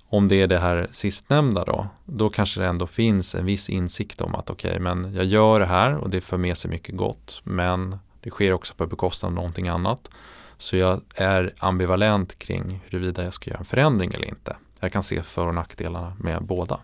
Om 0.09 0.29
det 0.29 0.43
är 0.43 0.47
det 0.47 0.59
här 0.59 0.89
sistnämnda 0.91 1.65
då, 1.65 1.87
då 2.05 2.31
kanske 2.31 2.61
det 2.61 2.67
ändå 2.67 2.87
finns 2.87 3.35
en 3.35 3.45
viss 3.45 3.69
insikt 3.69 4.21
om 4.21 4.35
att 4.35 4.51
okej, 4.51 4.71
okay, 4.71 4.81
men 4.81 5.15
jag 5.15 5.25
gör 5.25 5.61
det 5.61 5.67
här 5.67 5.97
och 5.97 6.11
det 6.11 6.21
för 6.21 6.39
med 6.39 6.59
sig 6.59 6.71
mycket 6.71 6.97
gott, 6.97 7.41
men 7.45 7.99
det 8.21 8.31
sker 8.31 8.53
också 8.53 8.75
på 8.75 8.87
bekostnad 8.87 9.31
av 9.31 9.35
någonting 9.35 9.69
annat. 9.69 10.11
Så 10.59 10.77
jag 10.77 11.01
är 11.15 11.55
ambivalent 11.59 12.39
kring 12.39 12.81
huruvida 12.85 13.25
jag 13.25 13.35
ska 13.35 13.51
göra 13.51 13.59
en 13.59 13.65
förändring 13.65 14.13
eller 14.15 14.29
inte. 14.29 14.57
Jag 14.81 14.93
kan 14.93 15.03
se 15.03 15.23
för 15.23 15.47
och 15.47 15.55
nackdelarna 15.55 16.17
med 16.19 16.43
båda. 16.43 16.81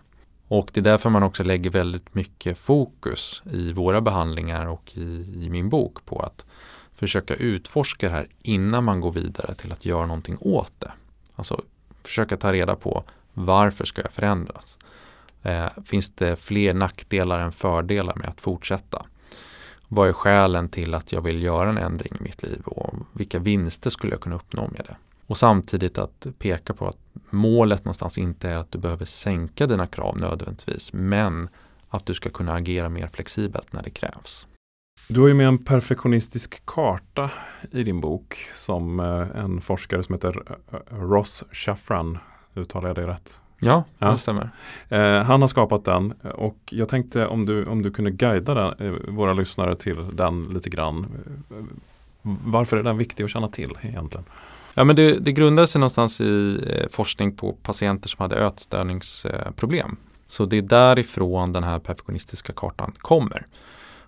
Och 0.47 0.69
det 0.73 0.79
är 0.79 0.83
därför 0.83 1.09
man 1.09 1.23
också 1.23 1.43
lägger 1.43 1.69
väldigt 1.69 2.15
mycket 2.15 2.57
fokus 2.57 3.41
i 3.51 3.73
våra 3.73 4.01
behandlingar 4.01 4.65
och 4.65 4.91
i, 4.93 5.25
i 5.45 5.49
min 5.49 5.69
bok 5.69 6.05
på 6.05 6.19
att 6.19 6.45
försöka 6.95 7.33
utforska 7.35 8.07
det 8.07 8.13
här 8.13 8.27
innan 8.43 8.83
man 8.83 8.99
går 8.99 9.11
vidare 9.11 9.55
till 9.55 9.71
att 9.71 9.85
göra 9.85 10.05
någonting 10.05 10.37
åt 10.39 10.73
det. 10.79 10.91
Alltså 11.35 11.61
försöka 12.03 12.37
ta 12.37 12.53
reda 12.53 12.75
på 12.75 13.03
varför 13.33 13.85
ska 13.85 14.01
jag 14.01 14.11
förändras? 14.11 14.77
Eh, 15.43 15.67
finns 15.85 16.09
det 16.09 16.35
fler 16.35 16.73
nackdelar 16.73 17.39
än 17.39 17.51
fördelar 17.51 18.15
med 18.15 18.29
att 18.29 18.41
fortsätta? 18.41 19.05
Vad 19.87 20.09
är 20.09 20.13
skälen 20.13 20.69
till 20.69 20.93
att 20.93 21.11
jag 21.11 21.21
vill 21.21 21.43
göra 21.43 21.69
en 21.69 21.77
ändring 21.77 22.13
i 22.19 22.23
mitt 22.23 22.43
liv 22.43 22.61
och 22.65 22.93
vilka 23.13 23.39
vinster 23.39 23.89
skulle 23.89 24.13
jag 24.13 24.21
kunna 24.21 24.35
uppnå 24.35 24.67
med 24.67 24.85
det? 24.87 24.95
Och 25.27 25.37
samtidigt 25.37 25.97
att 25.97 26.27
peka 26.39 26.73
på 26.73 26.87
att 26.87 26.97
målet 27.29 27.85
någonstans 27.85 28.17
inte 28.17 28.49
är 28.49 28.57
att 28.57 28.71
du 28.71 28.77
behöver 28.77 29.05
sänka 29.05 29.67
dina 29.67 29.87
krav 29.87 30.19
nödvändigtvis, 30.19 30.93
men 30.93 31.49
att 31.89 32.05
du 32.05 32.13
ska 32.13 32.29
kunna 32.29 32.53
agera 32.53 32.89
mer 32.89 33.07
flexibelt 33.07 33.73
när 33.73 33.83
det 33.83 33.89
krävs. 33.89 34.47
Du 35.07 35.19
har 35.19 35.27
ju 35.27 35.33
med 35.33 35.47
en 35.47 35.57
perfektionistisk 35.57 36.65
karta 36.65 37.31
i 37.71 37.83
din 37.83 38.01
bok 38.01 38.35
som 38.53 38.99
eh, 38.99 39.43
en 39.43 39.61
forskare 39.61 40.03
som 40.03 40.13
heter 40.13 40.43
eh, 40.71 40.97
Ross 40.97 41.43
Shafran, 41.51 42.17
uttalar 42.55 42.89
jag 42.89 42.95
det 42.95 43.07
rätt? 43.07 43.39
Ja, 43.59 43.83
ja. 43.97 44.11
det 44.11 44.17
stämmer. 44.17 44.49
Eh, 44.89 45.23
han 45.23 45.41
har 45.41 45.47
skapat 45.47 45.85
den 45.85 46.11
och 46.11 46.57
jag 46.71 46.89
tänkte 46.89 47.27
om 47.27 47.45
du, 47.45 47.65
om 47.65 47.81
du 47.81 47.91
kunde 47.91 48.11
guida 48.11 48.53
den, 48.53 49.15
våra 49.15 49.33
lyssnare 49.33 49.75
till 49.75 50.15
den 50.15 50.43
lite 50.43 50.69
grann. 50.69 51.07
Varför 52.25 52.77
är 52.77 52.83
den 52.83 52.97
viktig 52.97 53.23
att 53.23 53.29
känna 53.29 53.49
till 53.49 53.77
egentligen? 53.81 54.25
Ja, 54.73 54.83
men 54.83 54.95
det, 54.95 55.19
det 55.19 55.31
grundar 55.31 55.65
sig 55.65 55.79
någonstans 55.79 56.21
i 56.21 56.61
eh, 56.69 56.89
forskning 56.89 57.35
på 57.35 57.53
patienter 57.53 58.09
som 58.09 58.21
hade 58.21 58.45
ätstörningsproblem. 58.47 59.97
Så 60.27 60.45
det 60.45 60.57
är 60.57 60.61
därifrån 60.61 61.51
den 61.51 61.63
här 61.63 61.79
perfektionistiska 61.79 62.53
kartan 62.53 62.93
kommer. 62.97 63.47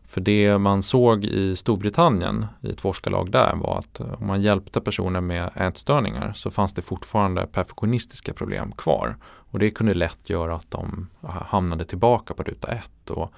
För 0.06 0.22
det 0.22 0.58
man 0.58 0.84
såg 0.84 1.26
i 1.26 1.56
Storbritannien 1.56 2.46
i 2.62 2.70
ett 2.70 2.82
forskarlag 2.82 3.32
där 3.32 3.56
var 3.56 3.78
att 3.78 4.00
eh, 4.00 4.14
om 4.22 4.28
man 4.28 4.42
hjälpte 4.42 4.82
personer 4.82 5.22
med 5.22 5.50
ätstörningar 5.56 6.34
så 6.36 6.52
fanns 6.52 6.74
det 6.74 6.82
fortfarande 6.82 7.48
perfektionistiska 7.48 8.34
problem 8.34 8.72
kvar. 8.72 9.16
Och 9.52 9.60
det 9.60 9.70
kunde 9.70 9.94
lätt 9.94 10.30
göra 10.30 10.56
att 10.56 10.72
de 10.72 11.08
hamnade 11.22 11.86
tillbaka 11.86 12.34
på 12.34 12.44
ruta 12.44 12.72
ett 12.72 13.10
och 13.10 13.34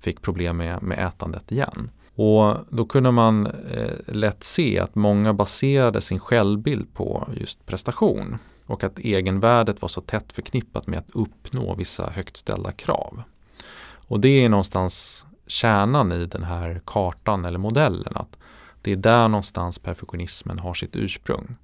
fick 0.00 0.22
problem 0.22 0.56
med, 0.56 0.82
med 0.82 1.06
ätandet 1.06 1.52
igen. 1.52 1.90
Och 2.14 2.56
då 2.70 2.84
kunde 2.84 3.10
man 3.10 3.46
eh, 3.46 3.98
lätt 4.06 4.44
se 4.44 4.78
att 4.78 4.94
många 4.94 5.34
baserade 5.34 6.00
sin 6.00 6.18
självbild 6.18 6.94
på 6.94 7.28
just 7.36 7.66
prestation 7.66 8.38
och 8.66 8.84
att 8.84 8.98
egenvärdet 8.98 9.82
var 9.82 9.88
så 9.88 10.00
tätt 10.00 10.32
förknippat 10.32 10.86
med 10.86 10.98
att 10.98 11.10
uppnå 11.10 11.74
vissa 11.74 12.10
högt 12.10 12.36
ställda 12.36 12.72
krav. 12.72 13.22
Och 14.08 14.20
det 14.20 14.44
är 14.44 14.48
någonstans 14.48 15.24
kärnan 15.46 16.12
i 16.12 16.26
den 16.26 16.42
här 16.42 16.80
kartan 16.84 17.44
eller 17.44 17.58
modellen. 17.58 18.12
Att 18.16 18.38
det 18.82 18.92
är 18.92 18.96
där 18.96 19.28
någonstans 19.28 19.78
perfektionismen 19.78 20.58
har 20.58 20.74
sitt 20.74 20.96
ursprung. 20.96 21.56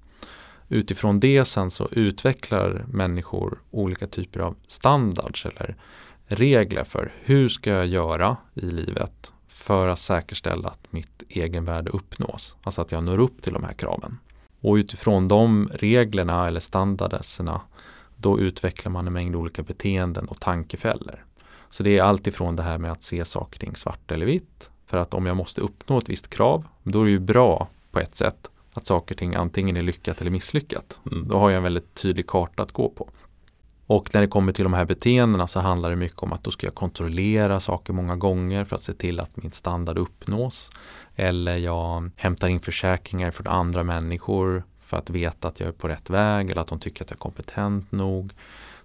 Utifrån 0.69 1.19
det 1.19 1.45
sen 1.45 1.71
så 1.71 1.87
utvecklar 1.91 2.85
människor 2.87 3.59
olika 3.71 4.07
typer 4.07 4.39
av 4.39 4.55
standards 4.67 5.45
eller 5.45 5.75
regler 6.27 6.83
för 6.83 7.13
hur 7.23 7.49
ska 7.49 7.69
jag 7.69 7.87
göra 7.87 8.37
i 8.53 8.65
livet 8.65 9.31
för 9.69 9.87
att 9.87 9.99
säkerställa 9.99 10.69
att 10.69 10.93
mitt 10.93 11.23
egenvärde 11.29 11.89
uppnås. 11.89 12.55
Alltså 12.63 12.81
att 12.81 12.91
jag 12.91 13.03
når 13.03 13.19
upp 13.19 13.41
till 13.41 13.53
de 13.53 13.63
här 13.63 13.73
kraven. 13.73 14.17
Och 14.61 14.73
utifrån 14.73 15.27
de 15.27 15.69
reglerna 15.73 16.47
eller 16.47 16.59
standarderna 16.59 17.61
då 18.15 18.39
utvecklar 18.39 18.91
man 18.91 19.07
en 19.07 19.13
mängd 19.13 19.35
olika 19.35 19.63
beteenden 19.63 20.27
och 20.27 20.39
tankefällor. 20.39 21.25
Så 21.69 21.83
det 21.83 21.97
är 21.97 22.03
allt 22.03 22.27
ifrån 22.27 22.55
det 22.55 22.63
här 22.63 22.77
med 22.77 22.91
att 22.91 23.03
se 23.03 23.25
saker 23.25 23.59
ting 23.59 23.75
svart 23.75 24.11
eller 24.11 24.25
vitt. 24.25 24.69
För 24.85 24.97
att 24.97 25.13
om 25.13 25.25
jag 25.25 25.37
måste 25.37 25.61
uppnå 25.61 25.97
ett 25.97 26.09
visst 26.09 26.29
krav, 26.29 26.63
då 26.83 27.01
är 27.01 27.05
det 27.05 27.11
ju 27.11 27.19
bra 27.19 27.67
på 27.91 27.99
ett 27.99 28.15
sätt 28.15 28.49
att 28.73 28.85
saker 28.85 29.15
och 29.15 29.19
ting 29.19 29.35
antingen 29.35 29.77
är 29.77 29.81
lyckat 29.81 30.21
eller 30.21 30.31
misslyckat. 30.31 30.99
Mm. 31.11 31.27
Då 31.27 31.39
har 31.39 31.49
jag 31.49 31.57
en 31.57 31.63
väldigt 31.63 31.93
tydlig 31.93 32.27
karta 32.27 32.63
att 32.63 32.71
gå 32.71 32.89
på. 32.89 33.09
Och 33.89 34.09
när 34.13 34.21
det 34.21 34.27
kommer 34.27 34.51
till 34.51 34.63
de 34.63 34.73
här 34.73 34.85
beteendena 34.85 35.47
så 35.47 35.59
handlar 35.59 35.89
det 35.89 35.95
mycket 35.95 36.23
om 36.23 36.33
att 36.33 36.43
då 36.43 36.51
ska 36.51 36.67
jag 36.67 36.75
kontrollera 36.75 37.59
saker 37.59 37.93
många 37.93 38.15
gånger 38.15 38.65
för 38.65 38.75
att 38.75 38.81
se 38.81 38.93
till 38.93 39.19
att 39.19 39.37
min 39.37 39.51
standard 39.51 39.97
uppnås. 39.97 40.71
Eller 41.15 41.57
jag 41.57 42.11
hämtar 42.15 42.47
in 42.47 42.59
försäkringar 42.59 43.31
från 43.31 43.47
andra 43.47 43.83
människor 43.83 44.63
för 44.79 44.97
att 44.97 45.09
veta 45.09 45.47
att 45.47 45.59
jag 45.59 45.69
är 45.69 45.73
på 45.73 45.87
rätt 45.87 46.09
väg 46.09 46.49
eller 46.49 46.61
att 46.61 46.67
de 46.67 46.79
tycker 46.79 47.03
att 47.03 47.09
jag 47.09 47.15
är 47.15 47.19
kompetent 47.19 47.91
nog. 47.91 48.33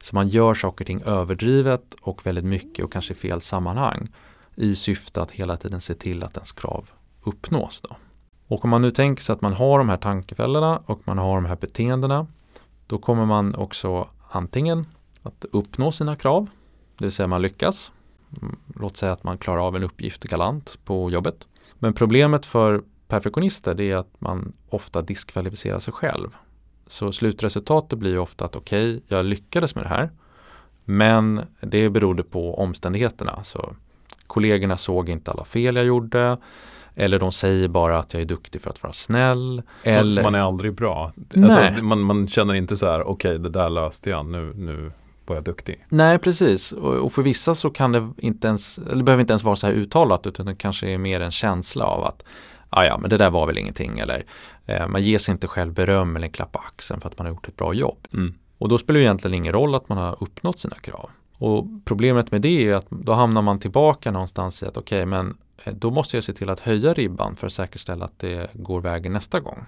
Så 0.00 0.14
man 0.14 0.28
gör 0.28 0.54
saker 0.54 0.84
och 0.84 0.86
ting 0.86 1.02
överdrivet 1.06 1.94
och 2.00 2.26
väldigt 2.26 2.44
mycket 2.44 2.84
och 2.84 2.92
kanske 2.92 3.12
i 3.12 3.16
fel 3.16 3.40
sammanhang 3.40 4.08
i 4.54 4.74
syfte 4.74 5.22
att 5.22 5.30
hela 5.30 5.56
tiden 5.56 5.80
se 5.80 5.94
till 5.94 6.22
att 6.22 6.36
ens 6.36 6.52
krav 6.52 6.90
uppnås. 7.24 7.80
Då. 7.80 7.96
Och 8.46 8.64
om 8.64 8.70
man 8.70 8.82
nu 8.82 8.90
tänker 8.90 9.22
sig 9.22 9.32
att 9.32 9.40
man 9.40 9.52
har 9.52 9.78
de 9.78 9.88
här 9.88 9.96
tankefällorna 9.96 10.82
och 10.86 11.00
man 11.04 11.18
har 11.18 11.34
de 11.34 11.44
här 11.44 11.56
beteendena 11.56 12.26
då 12.86 12.98
kommer 12.98 13.26
man 13.26 13.54
också 13.54 14.08
antingen 14.36 14.86
att 15.22 15.44
uppnå 15.52 15.92
sina 15.92 16.16
krav, 16.16 16.48
det 16.98 17.04
vill 17.04 17.12
säga 17.12 17.26
man 17.26 17.42
lyckas. 17.42 17.92
Mm, 18.42 18.56
låt 18.74 18.96
säga 18.96 19.12
att 19.12 19.24
man 19.24 19.38
klarar 19.38 19.66
av 19.66 19.76
en 19.76 19.82
uppgift 19.82 20.24
galant 20.24 20.78
på 20.84 21.10
jobbet. 21.10 21.48
Men 21.78 21.94
problemet 21.94 22.46
för 22.46 22.82
perfektionister 23.08 23.74
det 23.74 23.90
är 23.90 23.96
att 23.96 24.20
man 24.20 24.52
ofta 24.68 25.02
diskvalificerar 25.02 25.78
sig 25.78 25.92
själv. 25.92 26.36
Så 26.86 27.12
slutresultatet 27.12 27.98
blir 27.98 28.18
ofta 28.18 28.44
att 28.44 28.56
okej, 28.56 28.96
okay, 28.96 29.00
jag 29.08 29.26
lyckades 29.26 29.74
med 29.74 29.84
det 29.84 29.88
här. 29.88 30.10
Men 30.84 31.40
det 31.60 31.90
berodde 31.90 32.22
på 32.22 32.58
omständigheterna. 32.58 33.44
Så 33.44 33.76
kollegorna 34.26 34.76
såg 34.76 35.08
inte 35.08 35.30
alla 35.30 35.44
fel 35.44 35.76
jag 35.76 35.84
gjorde. 35.84 36.38
Eller 36.96 37.18
de 37.18 37.32
säger 37.32 37.68
bara 37.68 37.98
att 37.98 38.14
jag 38.14 38.22
är 38.22 38.26
duktig 38.26 38.60
för 38.60 38.70
att 38.70 38.82
vara 38.82 38.92
snäll. 38.92 39.62
Så, 39.84 39.90
eller... 39.90 40.12
så 40.12 40.22
man 40.22 40.34
är 40.34 40.40
aldrig 40.40 40.74
bra? 40.74 41.12
Alltså, 41.36 41.82
man, 41.82 42.00
man 42.00 42.28
känner 42.28 42.54
inte 42.54 42.76
så 42.76 42.86
här, 42.86 43.02
okej 43.02 43.30
okay, 43.30 43.38
det 43.38 43.48
där 43.48 43.68
löste 43.68 44.10
jag, 44.10 44.26
nu, 44.26 44.52
nu 44.56 44.92
var 45.26 45.36
jag 45.36 45.44
duktig. 45.44 45.86
Nej, 45.88 46.18
precis. 46.18 46.72
Och, 46.72 46.94
och, 46.94 47.12
för 47.12 47.22
vissa 47.22 47.54
så 47.54 47.70
kan 47.70 47.92
det 47.92 48.12
inte 48.18 48.48
ens, 48.48 48.78
eller 48.78 49.04
behöver 49.04 49.20
inte 49.20 49.32
ens 49.32 49.44
vara 49.44 49.56
så 49.56 49.66
här 49.66 49.74
uttalat 49.74 50.26
utan 50.26 50.46
det 50.46 50.54
kanske 50.54 50.90
är 50.90 50.98
mer 50.98 51.20
en 51.20 51.30
känsla 51.30 51.84
av 51.84 52.04
att 52.04 52.24
ah, 52.70 52.84
ja, 52.84 52.98
men 52.98 53.10
det 53.10 53.16
där 53.16 53.30
var 53.30 53.46
väl 53.46 53.58
ingenting 53.58 53.98
eller 53.98 54.24
eh, 54.66 54.88
man 54.88 55.02
ger 55.02 55.18
sig 55.18 55.32
inte 55.32 55.46
själv 55.46 55.72
beröm 55.72 56.16
eller 56.16 56.26
en 56.26 56.32
klapp 56.32 56.52
på 56.52 56.58
axeln 56.58 57.00
för 57.00 57.08
att 57.08 57.18
man 57.18 57.26
har 57.26 57.34
gjort 57.34 57.48
ett 57.48 57.56
bra 57.56 57.74
jobb. 57.74 57.98
Mm. 58.12 58.34
Och 58.58 58.68
då 58.68 58.78
spelar 58.78 59.00
det 59.00 59.04
egentligen 59.04 59.34
ingen 59.34 59.52
roll 59.52 59.74
att 59.74 59.88
man 59.88 59.98
har 59.98 60.16
uppnått 60.20 60.58
sina 60.58 60.76
krav. 60.76 61.10
Och 61.38 61.66
problemet 61.84 62.30
med 62.30 62.40
det 62.40 62.68
är 62.68 62.74
att 62.74 62.90
då 62.90 63.12
hamnar 63.12 63.42
man 63.42 63.58
tillbaka 63.58 64.10
någonstans 64.10 64.62
i 64.62 64.66
att 64.66 64.76
okej, 64.76 64.98
okay, 64.98 65.06
men 65.06 65.36
eh, 65.64 65.74
då 65.74 65.90
måste 65.90 66.16
jag 66.16 66.24
se 66.24 66.32
till 66.32 66.50
att 66.50 66.60
höja 66.60 66.94
ribban 66.94 67.36
för 67.36 67.46
att 67.46 67.52
säkerställa 67.52 68.04
att 68.04 68.18
det 68.18 68.50
går 68.52 68.80
vägen 68.80 69.12
nästa 69.12 69.40
gång. 69.40 69.64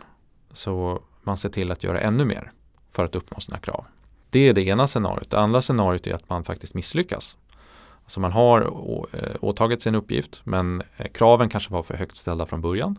Så 0.52 1.02
man 1.22 1.36
ser 1.36 1.48
till 1.48 1.72
att 1.72 1.84
göra 1.84 2.00
ännu 2.00 2.24
mer 2.24 2.52
för 2.90 3.04
att 3.04 3.14
uppnå 3.14 3.40
sina 3.40 3.58
krav. 3.58 3.84
Det 4.30 4.48
är 4.48 4.54
det 4.54 4.62
ena 4.62 4.86
scenariot. 4.86 5.30
Det 5.30 5.40
andra 5.40 5.62
scenariot 5.62 6.06
är 6.06 6.14
att 6.14 6.28
man 6.28 6.44
faktiskt 6.44 6.74
misslyckas. 6.74 7.36
Alltså 8.04 8.20
man 8.20 8.32
har 8.32 8.60
eh, 9.12 9.36
åtagit 9.40 9.82
sig 9.82 9.90
en 9.90 9.94
uppgift 9.94 10.40
men 10.44 10.82
eh, 10.96 11.06
kraven 11.08 11.48
kanske 11.48 11.72
var 11.72 11.82
för 11.82 11.94
högt 11.94 12.16
ställda 12.16 12.46
från 12.46 12.60
början. 12.60 12.98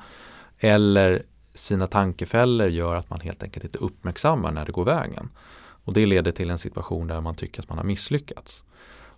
Eller 0.60 1.24
sina 1.54 1.88
tankefällor 1.88 2.68
gör 2.68 2.96
att 2.96 3.10
man 3.10 3.20
helt 3.20 3.44
enkelt 3.44 3.66
inte 3.66 3.78
uppmärksammar 3.78 4.52
när 4.52 4.66
det 4.66 4.72
går 4.72 4.86
vägen. 4.86 5.30
Och 5.88 5.94
det 5.94 6.06
leder 6.06 6.32
till 6.32 6.50
en 6.50 6.58
situation 6.58 7.08
där 7.08 7.22
man 7.22 7.36
tycker 7.36 7.62
att 7.62 7.70
man 7.70 7.78
har 7.78 7.86
misslyckats. 7.86 8.64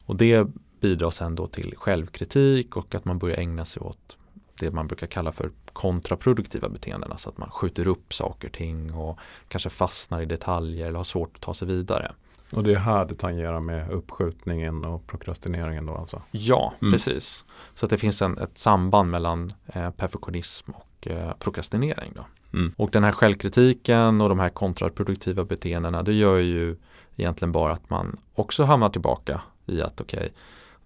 Och 0.05 0.15
det 0.15 0.47
bidrar 0.79 1.09
sen 1.09 1.35
då 1.35 1.47
till 1.47 1.73
självkritik 1.77 2.77
och 2.77 2.95
att 2.95 3.05
man 3.05 3.19
börjar 3.19 3.37
ägna 3.37 3.65
sig 3.65 3.81
åt 3.81 4.17
det 4.59 4.71
man 4.71 4.87
brukar 4.87 5.07
kalla 5.07 5.31
för 5.31 5.51
kontraproduktiva 5.73 6.69
beteenden. 6.69 7.11
Alltså 7.11 7.29
att 7.29 7.37
man 7.37 7.49
skjuter 7.51 7.87
upp 7.87 8.13
saker 8.13 8.47
och 8.47 8.53
ting 8.53 8.93
och 8.93 9.19
kanske 9.47 9.69
fastnar 9.69 10.21
i 10.21 10.25
detaljer 10.25 10.87
eller 10.87 10.97
har 10.97 11.03
svårt 11.03 11.35
att 11.35 11.41
ta 11.41 11.53
sig 11.53 11.67
vidare. 11.67 12.11
Och 12.51 12.63
det 12.63 12.73
är 12.73 12.79
här 12.79 13.05
det 13.05 13.15
tangerar 13.15 13.59
med 13.59 13.91
uppskjutningen 13.91 14.85
och 14.85 15.07
prokrastineringen 15.07 15.85
då 15.85 15.95
alltså? 15.95 16.21
Ja, 16.31 16.73
mm. 16.81 16.91
precis. 16.91 17.45
Så 17.73 17.85
att 17.85 17.89
det 17.89 17.97
finns 17.97 18.21
en, 18.21 18.37
ett 18.37 18.57
samband 18.57 19.11
mellan 19.11 19.53
eh, 19.65 19.89
perfektionism 19.91 20.71
och 20.71 21.07
eh, 21.07 21.33
prokrastinering. 21.39 22.13
Då. 22.15 22.25
Mm. 22.53 22.73
Och 22.77 22.91
den 22.91 23.03
här 23.03 23.11
självkritiken 23.11 24.21
och 24.21 24.29
de 24.29 24.39
här 24.39 24.49
kontraproduktiva 24.49 25.43
beteendena 25.43 26.03
det 26.03 26.13
gör 26.13 26.37
ju 26.37 26.75
egentligen 27.15 27.51
bara 27.51 27.73
att 27.73 27.89
man 27.89 28.17
också 28.33 28.63
hamnar 28.63 28.89
tillbaka 28.89 29.41
i 29.65 29.81
att 29.81 30.01
okej, 30.01 30.17
okay, 30.17 30.29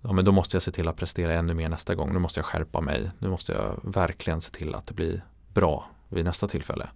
ja 0.02 0.14
men 0.14 0.26
då 0.26 0.32
måste 0.32 0.56
jag 0.56 0.64
se 0.64 0.72
till 0.72 0.88
att 0.88 0.96
prestera 0.96 1.34
ännu 1.34 1.54
mer 1.54 1.70
nästa 1.70 1.96
gång. 1.96 2.14
Nu 2.14 2.20
måste 2.20 2.40
jag 2.40 2.46
skärpa 2.46 2.82
mig. 2.82 3.12
Nu 3.20 3.30
måste 3.30 3.52
jag 3.52 3.80
verkligen 3.94 4.42
se 4.42 4.52
till 4.52 4.76
att 4.76 4.88
det 4.88 4.94
blir 4.94 5.24
bra 5.54 5.90
vid 6.10 6.26
nästa 6.26 6.48
tillfälle. 6.48 6.90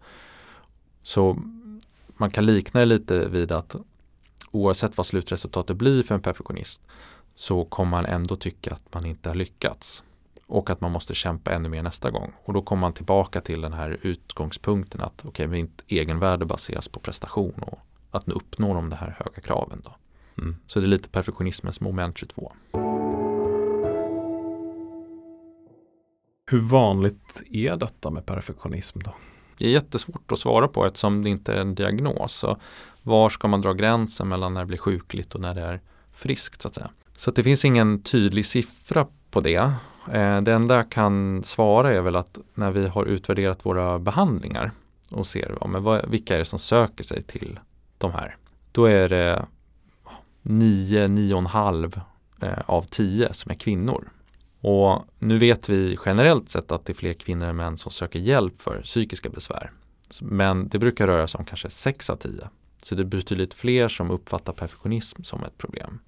Så 1.03 1.39
man 2.07 2.31
kan 2.31 2.45
likna 2.45 2.79
det 2.79 2.85
lite 2.85 3.29
vid 3.29 3.51
att 3.51 3.75
oavsett 4.51 4.97
vad 4.97 5.05
slutresultatet 5.05 5.77
blir 5.77 6.03
för 6.03 6.15
en 6.15 6.21
perfektionist 6.21 6.81
så 7.35 7.65
kommer 7.65 7.91
man 7.91 8.05
ändå 8.05 8.35
tycka 8.35 8.73
att 8.73 8.93
man 8.93 9.05
inte 9.05 9.29
har 9.29 9.35
lyckats 9.35 10.03
och 10.47 10.69
att 10.69 10.81
man 10.81 10.91
måste 10.91 11.15
kämpa 11.15 11.51
ännu 11.51 11.69
mer 11.69 11.83
nästa 11.83 12.11
gång. 12.11 12.33
Och 12.45 12.53
då 12.53 12.61
kommer 12.61 12.81
man 12.81 12.93
tillbaka 12.93 13.41
till 13.41 13.61
den 13.61 13.73
här 13.73 13.97
utgångspunkten 14.01 15.01
att 15.01 15.19
okej, 15.19 15.29
okay, 15.29 15.47
mitt 15.47 15.83
egenvärde 15.87 16.45
baseras 16.45 16.87
på 16.87 16.99
prestation 16.99 17.53
och 17.61 17.79
att 18.11 18.27
nu 18.27 18.33
uppnår 18.33 18.75
de 18.75 18.89
de 18.89 18.95
här 18.95 19.15
höga 19.19 19.41
kraven. 19.41 19.81
Då. 19.85 19.95
Mm. 20.41 20.55
Så 20.67 20.79
det 20.79 20.85
är 20.85 20.89
lite 20.89 21.09
perfektionismens 21.09 21.81
moment 21.81 22.17
22. 22.17 22.53
Hur 26.49 26.59
vanligt 26.59 27.43
är 27.51 27.75
detta 27.75 28.09
med 28.09 28.25
perfektionism 28.25 28.99
då? 28.99 29.15
Det 29.57 29.65
är 29.65 29.69
jättesvårt 29.69 30.31
att 30.31 30.39
svara 30.39 30.67
på 30.67 30.85
eftersom 30.85 31.23
det 31.23 31.29
inte 31.29 31.53
är 31.53 31.57
en 31.57 31.75
diagnos. 31.75 32.33
Så 32.33 32.57
var 33.01 33.29
ska 33.29 33.47
man 33.47 33.61
dra 33.61 33.73
gränsen 33.73 34.27
mellan 34.27 34.53
när 34.53 34.61
det 34.61 34.67
blir 34.67 34.77
sjukligt 34.77 35.35
och 35.35 35.41
när 35.41 35.55
det 35.55 35.61
är 35.61 35.81
friskt 36.11 36.61
så 36.61 36.67
att 36.67 36.75
säga. 36.75 36.89
Så 37.15 37.29
att 37.29 37.35
det 37.35 37.43
finns 37.43 37.65
ingen 37.65 38.03
tydlig 38.03 38.45
siffra 38.45 39.07
på 39.31 39.41
det. 39.41 39.71
Eh, 40.11 40.41
det 40.41 40.53
enda 40.53 40.75
jag 40.75 40.91
kan 40.91 41.43
svara 41.43 41.93
är 41.93 42.01
väl 42.01 42.15
att 42.15 42.37
när 42.53 42.71
vi 42.71 42.87
har 42.87 43.05
utvärderat 43.05 43.65
våra 43.65 43.99
behandlingar 43.99 44.71
och 45.09 45.27
ser 45.27 45.57
ja, 45.61 45.67
men 45.67 45.83
vad, 45.83 46.09
vilka 46.09 46.35
är 46.35 46.39
det 46.39 46.45
som 46.45 46.59
söker 46.59 47.03
sig 47.03 47.23
till 47.23 47.59
de 47.97 48.11
här. 48.11 48.35
Då 48.71 48.85
är 48.85 49.09
det 49.09 49.45
9, 50.41 51.07
9,5 51.07 52.01
eh, 52.41 52.59
av 52.65 52.81
10 52.81 53.33
som 53.33 53.51
är 53.51 53.55
kvinnor. 53.55 54.09
Och 54.61 55.05
nu 55.19 55.37
vet 55.37 55.69
vi 55.69 55.97
generellt 56.05 56.49
sett 56.49 56.71
att 56.71 56.85
det 56.85 56.93
är 56.93 56.95
fler 56.95 57.13
kvinnor 57.13 57.47
än 57.47 57.55
män 57.55 57.77
som 57.77 57.91
söker 57.91 58.19
hjälp 58.19 58.61
för 58.61 58.81
psykiska 58.81 59.29
besvär. 59.29 59.71
Men 60.21 60.67
det 60.67 60.79
brukar 60.79 61.07
röra 61.07 61.27
sig 61.27 61.39
om 61.39 61.45
kanske 61.45 61.69
6 61.69 62.09
av 62.09 62.15
10. 62.15 62.49
Så 62.81 62.95
det 62.95 63.01
är 63.01 63.05
betydligt 63.05 63.53
fler 63.53 63.87
som 63.87 64.11
uppfattar 64.11 64.53
perfektionism 64.53 65.23
som 65.23 65.43
ett 65.43 65.57
problem. 65.57 65.99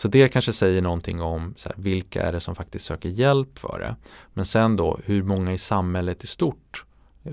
Så 0.00 0.08
det 0.08 0.28
kanske 0.28 0.52
säger 0.52 0.82
någonting 0.82 1.22
om 1.22 1.54
här, 1.64 1.74
vilka 1.76 2.22
är 2.22 2.32
det 2.32 2.40
som 2.40 2.54
faktiskt 2.54 2.84
söker 2.84 3.08
hjälp 3.08 3.58
för 3.58 3.78
det. 3.78 3.96
Men 4.34 4.44
sen 4.44 4.76
då 4.76 4.98
hur 5.04 5.22
många 5.22 5.52
i 5.52 5.58
samhället 5.58 6.24
i 6.24 6.26
stort 6.26 6.84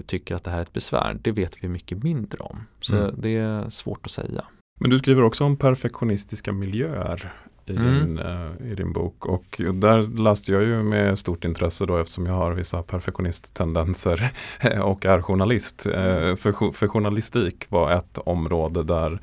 tycker 0.05 0.35
att 0.35 0.43
det 0.43 0.51
här 0.51 0.57
är 0.57 0.61
ett 0.61 0.73
besvär, 0.73 1.17
det 1.21 1.31
vet 1.31 1.63
vi 1.63 1.67
mycket 1.67 2.03
mindre 2.03 2.39
om. 2.39 2.59
Så 2.79 2.95
mm. 2.95 3.15
det 3.17 3.35
är 3.35 3.69
svårt 3.69 4.05
att 4.05 4.11
säga. 4.11 4.43
Men 4.79 4.89
du 4.89 4.99
skriver 4.99 5.23
också 5.23 5.43
om 5.43 5.57
perfektionistiska 5.57 6.51
miljöer 6.51 7.33
i, 7.65 7.75
mm. 7.75 7.99
din, 7.99 8.19
uh, 8.19 8.71
i 8.71 8.75
din 8.75 8.93
bok. 8.93 9.25
Och 9.25 9.61
där 9.73 10.21
läste 10.21 10.51
jag 10.51 10.63
ju 10.63 10.83
med 10.83 11.19
stort 11.19 11.45
intresse 11.45 11.85
då 11.85 11.97
eftersom 11.97 12.25
jag 12.25 12.33
har 12.33 12.51
vissa 12.51 12.83
perfektionisttendenser 12.83 14.31
och 14.81 15.05
är 15.05 15.21
journalist. 15.21 15.87
Uh, 15.87 16.35
för, 16.35 16.71
för 16.71 16.87
journalistik 16.87 17.65
var 17.69 17.91
ett 17.91 18.17
område 18.17 18.83
där 18.83 19.21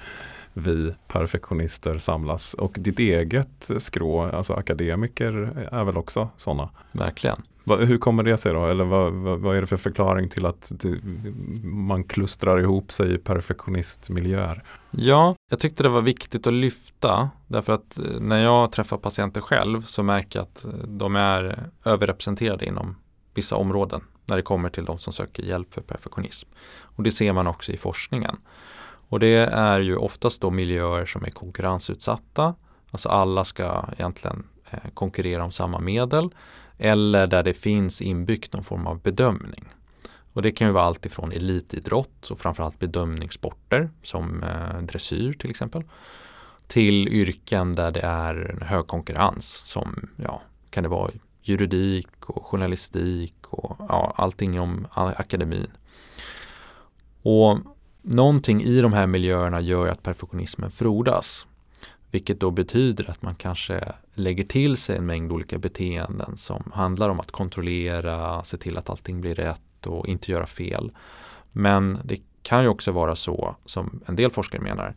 vi 0.54 0.94
perfektionister 1.08 1.98
samlas. 1.98 2.54
Och 2.54 2.76
ditt 2.78 2.98
eget 2.98 3.70
skrå, 3.78 4.22
alltså 4.22 4.52
akademiker, 4.52 5.32
är 5.72 5.84
väl 5.84 5.96
också 5.96 6.28
sådana? 6.36 6.70
Verkligen. 6.92 7.42
Va, 7.66 7.76
hur 7.76 7.98
kommer 7.98 8.22
det 8.22 8.36
sig 8.36 8.52
då? 8.52 8.66
Eller 8.66 8.84
vad, 8.84 9.12
vad, 9.12 9.38
vad 9.38 9.56
är 9.56 9.60
det 9.60 9.66
för 9.66 9.76
förklaring 9.76 10.28
till 10.28 10.46
att 10.46 10.72
det, 10.74 10.98
man 11.64 12.04
klustrar 12.04 12.60
ihop 12.60 12.92
sig 12.92 13.14
i 13.14 13.18
perfektionistmiljöer? 13.18 14.64
Ja, 14.90 15.34
jag 15.50 15.58
tyckte 15.58 15.82
det 15.82 15.88
var 15.88 16.02
viktigt 16.02 16.46
att 16.46 16.52
lyfta 16.52 17.30
därför 17.46 17.72
att 17.72 17.98
eh, 17.98 18.20
när 18.20 18.42
jag 18.42 18.72
träffar 18.72 18.96
patienter 18.96 19.40
själv 19.40 19.82
så 19.82 20.02
märker 20.02 20.38
jag 20.38 20.44
att 20.44 20.64
eh, 20.64 20.70
de 20.88 21.16
är 21.16 21.68
överrepresenterade 21.84 22.66
inom 22.66 22.96
vissa 23.34 23.56
områden 23.56 24.00
när 24.26 24.36
det 24.36 24.42
kommer 24.42 24.68
till 24.68 24.84
de 24.84 24.98
som 24.98 25.12
söker 25.12 25.42
hjälp 25.42 25.74
för 25.74 25.80
perfektionism. 25.80 26.48
Och 26.82 27.02
det 27.02 27.10
ser 27.10 27.32
man 27.32 27.46
också 27.46 27.72
i 27.72 27.76
forskningen. 27.76 28.36
Och 29.14 29.20
det 29.20 29.36
är 29.52 29.80
ju 29.80 29.96
oftast 29.96 30.42
då 30.42 30.50
miljöer 30.50 31.06
som 31.06 31.24
är 31.24 31.30
konkurrensutsatta. 31.30 32.54
Alltså 32.90 33.08
alla 33.08 33.44
ska 33.44 33.84
egentligen 33.92 34.46
eh, 34.70 34.90
konkurrera 34.94 35.44
om 35.44 35.50
samma 35.50 35.80
medel. 35.80 36.34
Eller 36.78 37.26
där 37.26 37.42
det 37.42 37.54
finns 37.54 38.02
inbyggt 38.02 38.52
någon 38.52 38.64
form 38.64 38.86
av 38.86 39.00
bedömning. 39.00 39.64
Och 40.32 40.42
det 40.42 40.50
kan 40.50 40.66
ju 40.66 40.72
vara 40.72 40.84
allt 40.84 41.06
ifrån 41.06 41.32
elitidrott 41.32 42.30
och 42.30 42.38
framförallt 42.38 42.78
bedömningssporter 42.78 43.90
som 44.02 44.42
eh, 44.42 44.82
dressyr 44.82 45.32
till 45.32 45.50
exempel. 45.50 45.84
Till 46.66 47.08
yrken 47.08 47.72
där 47.72 47.90
det 47.90 48.00
är 48.00 48.50
en 48.50 48.66
hög 48.66 48.86
konkurrens 48.86 49.62
som 49.64 50.08
ja, 50.16 50.42
kan 50.70 50.82
det 50.82 50.88
vara 50.88 51.10
juridik 51.42 52.30
och 52.30 52.46
journalistik 52.46 53.34
och 53.50 53.76
ja, 53.88 54.12
allting 54.16 54.60
om 54.60 54.86
akademin. 54.92 55.70
Och 57.22 57.58
någonting 58.04 58.62
i 58.62 58.80
de 58.80 58.92
här 58.92 59.06
miljöerna 59.06 59.60
gör 59.60 59.88
att 59.88 60.02
perfektionismen 60.02 60.70
frodas. 60.70 61.46
Vilket 62.10 62.40
då 62.40 62.50
betyder 62.50 63.10
att 63.10 63.22
man 63.22 63.34
kanske 63.34 63.92
lägger 64.14 64.44
till 64.44 64.76
sig 64.76 64.96
en 64.96 65.06
mängd 65.06 65.32
olika 65.32 65.58
beteenden 65.58 66.36
som 66.36 66.72
handlar 66.74 67.08
om 67.08 67.20
att 67.20 67.30
kontrollera, 67.30 68.44
se 68.44 68.56
till 68.56 68.76
att 68.76 68.90
allting 68.90 69.20
blir 69.20 69.34
rätt 69.34 69.86
och 69.86 70.06
inte 70.06 70.32
göra 70.32 70.46
fel. 70.46 70.90
Men 71.52 71.98
det 72.04 72.20
kan 72.42 72.62
ju 72.62 72.68
också 72.68 72.92
vara 72.92 73.16
så, 73.16 73.56
som 73.64 74.00
en 74.06 74.16
del 74.16 74.30
forskare 74.30 74.62
menar, 74.62 74.94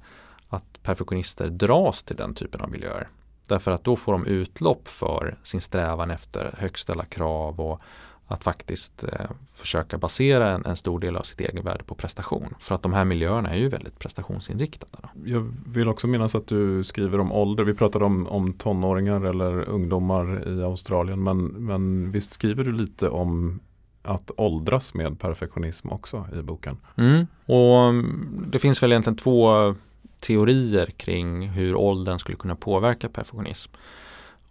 att 0.49 0.83
perfektionister 0.83 1.47
dras 1.47 2.03
till 2.03 2.15
den 2.15 2.33
typen 2.33 2.61
av 2.61 2.71
miljöer. 2.71 3.07
Därför 3.47 3.71
att 3.71 3.83
då 3.83 3.95
får 3.95 4.11
de 4.11 4.25
utlopp 4.25 4.87
för 4.87 5.37
sin 5.43 5.61
strävan 5.61 6.11
efter 6.11 6.55
högställa 6.57 7.05
krav 7.05 7.59
och 7.59 7.81
att 8.27 8.43
faktiskt 8.43 9.03
eh, 9.03 9.25
försöka 9.53 9.97
basera 9.97 10.51
en, 10.51 10.65
en, 10.65 10.75
stor 10.75 10.99
del 10.99 11.15
av 11.15 11.21
sitt 11.21 11.41
egenvärde 11.41 11.83
på 11.83 11.95
prestation. 11.95 12.53
För 12.59 12.75
att 12.75 12.83
de 12.83 12.93
här 12.93 13.05
miljöerna 13.05 13.49
är 13.49 13.57
ju 13.57 13.69
väldigt 13.69 13.99
prestationsinriktade. 13.99 14.91
Då. 15.01 15.09
Jag 15.25 15.53
vill 15.65 15.87
också 15.87 16.07
minnas 16.07 16.35
att 16.35 16.47
du 16.47 16.83
skriver 16.83 17.19
om 17.19 17.31
ålder. 17.31 17.63
Vi 17.63 17.73
pratade 17.73 18.05
om, 18.05 18.27
om 18.27 18.53
tonåringar 18.53 19.25
eller 19.25 19.69
ungdomar 19.69 20.47
i 20.47 20.63
Australien. 20.63 21.23
Men, 21.23 21.45
men 21.45 22.11
visst 22.11 22.31
skriver 22.31 22.63
du 22.63 22.71
lite 22.71 23.09
om 23.09 23.59
att 24.01 24.31
åldras 24.37 24.93
med 24.93 25.19
perfektionism 25.19 25.89
också 25.89 26.27
i 26.39 26.41
boken? 26.41 26.77
Mm. 26.95 27.27
Och 27.45 27.89
mm, 27.89 28.45
Det 28.47 28.59
finns 28.59 28.83
väl 28.83 28.91
egentligen 28.91 29.17
två 29.17 29.75
teorier 30.19 30.85
kring 30.97 31.49
hur 31.49 31.75
åldern 31.75 32.19
skulle 32.19 32.37
kunna 32.37 32.55
påverka 32.55 33.09
perfektionism. 33.09 33.71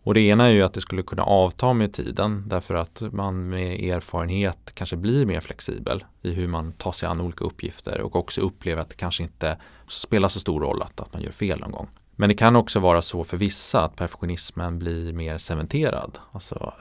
Och 0.07 0.14
det 0.14 0.21
ena 0.21 0.47
är 0.47 0.51
ju 0.51 0.62
att 0.62 0.73
det 0.73 0.81
skulle 0.81 1.03
kunna 1.03 1.23
avta 1.23 1.73
med 1.73 1.92
tiden 1.92 2.45
därför 2.47 2.75
att 2.75 3.03
man 3.12 3.49
med 3.49 3.81
erfarenhet 3.81 4.73
kanske 4.75 4.97
blir 4.97 5.27
mer 5.27 5.40
flexibel 5.40 6.05
i 6.23 6.33
hur 6.33 6.49
man 6.49 6.73
tar 6.73 6.92
sig 6.92 7.09
an 7.09 7.21
olika 7.21 7.45
uppgifter 7.45 8.01
och 8.01 8.16
också 8.16 8.40
upplever 8.40 8.83
att 8.83 8.88
det 8.88 8.97
kanske 8.97 9.23
inte 9.23 9.59
spelar 9.88 10.29
så 10.29 10.40
stor 10.40 10.61
roll 10.61 10.83
att, 10.83 11.01
att 11.01 11.12
man 11.12 11.23
gör 11.23 11.31
fel 11.31 11.61
någon 11.61 11.71
gång. 11.71 11.88
Men 12.16 12.29
det 12.29 12.35
kan 12.35 12.57
också 12.57 12.81
vara 12.81 13.03
så 13.03 13.25
för 13.25 13.37
vissa 13.37 13.85
att 13.85 13.97
perfektionismen 13.97 14.79
blir 14.79 15.12
mer 15.12 15.38
cementerad. 15.38 16.19
Alltså 16.33 16.73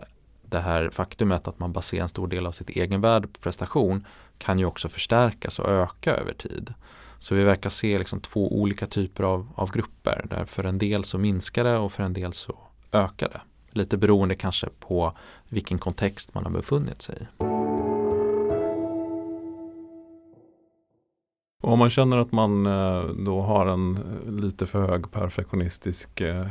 det 0.41 0.59
här 0.59 0.89
faktumet 0.89 1.47
att 1.47 1.59
man 1.59 1.71
baserar 1.71 2.01
en 2.01 2.09
stor 2.09 2.27
del 2.27 2.45
av 2.45 2.51
sitt 2.51 2.69
egenvärde 2.69 3.27
på 3.27 3.39
prestation 3.39 4.07
kan 4.37 4.59
ju 4.59 4.65
också 4.65 4.89
förstärkas 4.89 5.59
och 5.59 5.69
öka 5.69 6.15
över 6.15 6.33
tid. 6.33 6.73
Så 7.19 7.35
vi 7.35 7.43
verkar 7.43 7.69
se 7.69 7.99
liksom 7.99 8.19
två 8.19 8.61
olika 8.61 8.87
typer 8.87 9.23
av, 9.23 9.49
av 9.55 9.71
grupper 9.71 10.25
där 10.29 10.45
för 10.45 10.63
en 10.63 10.77
del 10.77 11.03
så 11.03 11.17
minskar 11.17 11.63
det 11.63 11.77
och 11.77 11.91
för 11.91 12.03
en 12.03 12.13
del 12.13 12.33
så 12.33 12.57
ökade. 12.91 13.41
Lite 13.71 13.97
beroende 13.97 14.35
kanske 14.35 14.67
på 14.79 15.13
vilken 15.49 15.77
kontext 15.77 16.33
man 16.33 16.43
har 16.43 16.51
befunnit 16.51 17.01
sig 17.01 17.15
i. 17.21 17.45
om 21.65 21.79
man 21.79 21.89
känner 21.89 22.17
att 22.17 22.31
man 22.31 22.65
eh, 22.65 23.03
då 23.03 23.41
har 23.41 23.65
en 23.65 23.97
eh, 23.97 24.31
lite 24.31 24.65
för 24.65 24.87
hög 24.87 25.11
perfektionistisk 25.11 26.21
eh, 26.21 26.47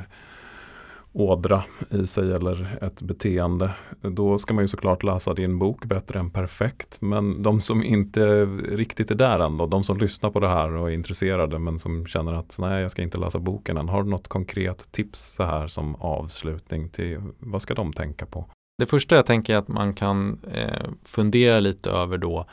ådra 1.14 1.64
i 1.90 2.06
sig 2.06 2.32
eller 2.32 2.78
ett 2.80 3.02
beteende. 3.02 3.70
Då 4.00 4.38
ska 4.38 4.54
man 4.54 4.64
ju 4.64 4.68
såklart 4.68 5.02
läsa 5.02 5.34
din 5.34 5.58
bok 5.58 5.84
Bättre 5.84 6.18
än 6.18 6.30
perfekt. 6.30 7.00
Men 7.00 7.42
de 7.42 7.60
som 7.60 7.82
inte 7.82 8.44
riktigt 8.46 9.10
är 9.10 9.14
där 9.14 9.38
ändå, 9.38 9.66
de 9.66 9.84
som 9.84 9.98
lyssnar 9.98 10.30
på 10.30 10.40
det 10.40 10.48
här 10.48 10.72
och 10.72 10.90
är 10.90 10.94
intresserade 10.94 11.58
men 11.58 11.78
som 11.78 12.06
känner 12.06 12.32
att 12.32 12.56
nej 12.58 12.82
jag 12.82 12.90
ska 12.90 13.02
inte 13.02 13.20
läsa 13.20 13.38
boken 13.38 13.76
än. 13.76 13.88
Har 13.88 14.02
du 14.02 14.10
något 14.10 14.28
konkret 14.28 14.92
tips 14.92 15.34
så 15.34 15.44
här 15.44 15.66
som 15.66 15.94
avslutning 15.94 16.88
till 16.88 17.20
vad 17.38 17.62
ska 17.62 17.74
de 17.74 17.92
tänka 17.92 18.26
på? 18.26 18.46
Det 18.78 18.86
första 18.86 19.16
jag 19.16 19.26
tänker 19.26 19.54
är 19.54 19.58
att 19.58 19.68
man 19.68 19.94
kan 19.94 20.40
eh, 20.52 20.88
fundera 21.04 21.60
lite 21.60 21.90
över 21.90 22.18
då 22.18 22.46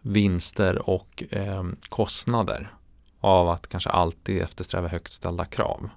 vinster 0.00 0.90
och 0.90 1.24
eh, 1.30 1.64
kostnader 1.88 2.74
av 3.20 3.48
att 3.48 3.68
kanske 3.68 3.90
alltid 3.90 4.42
eftersträva 4.42 4.88
högt 4.88 5.12
ställda 5.12 5.44
krav. 5.44 5.90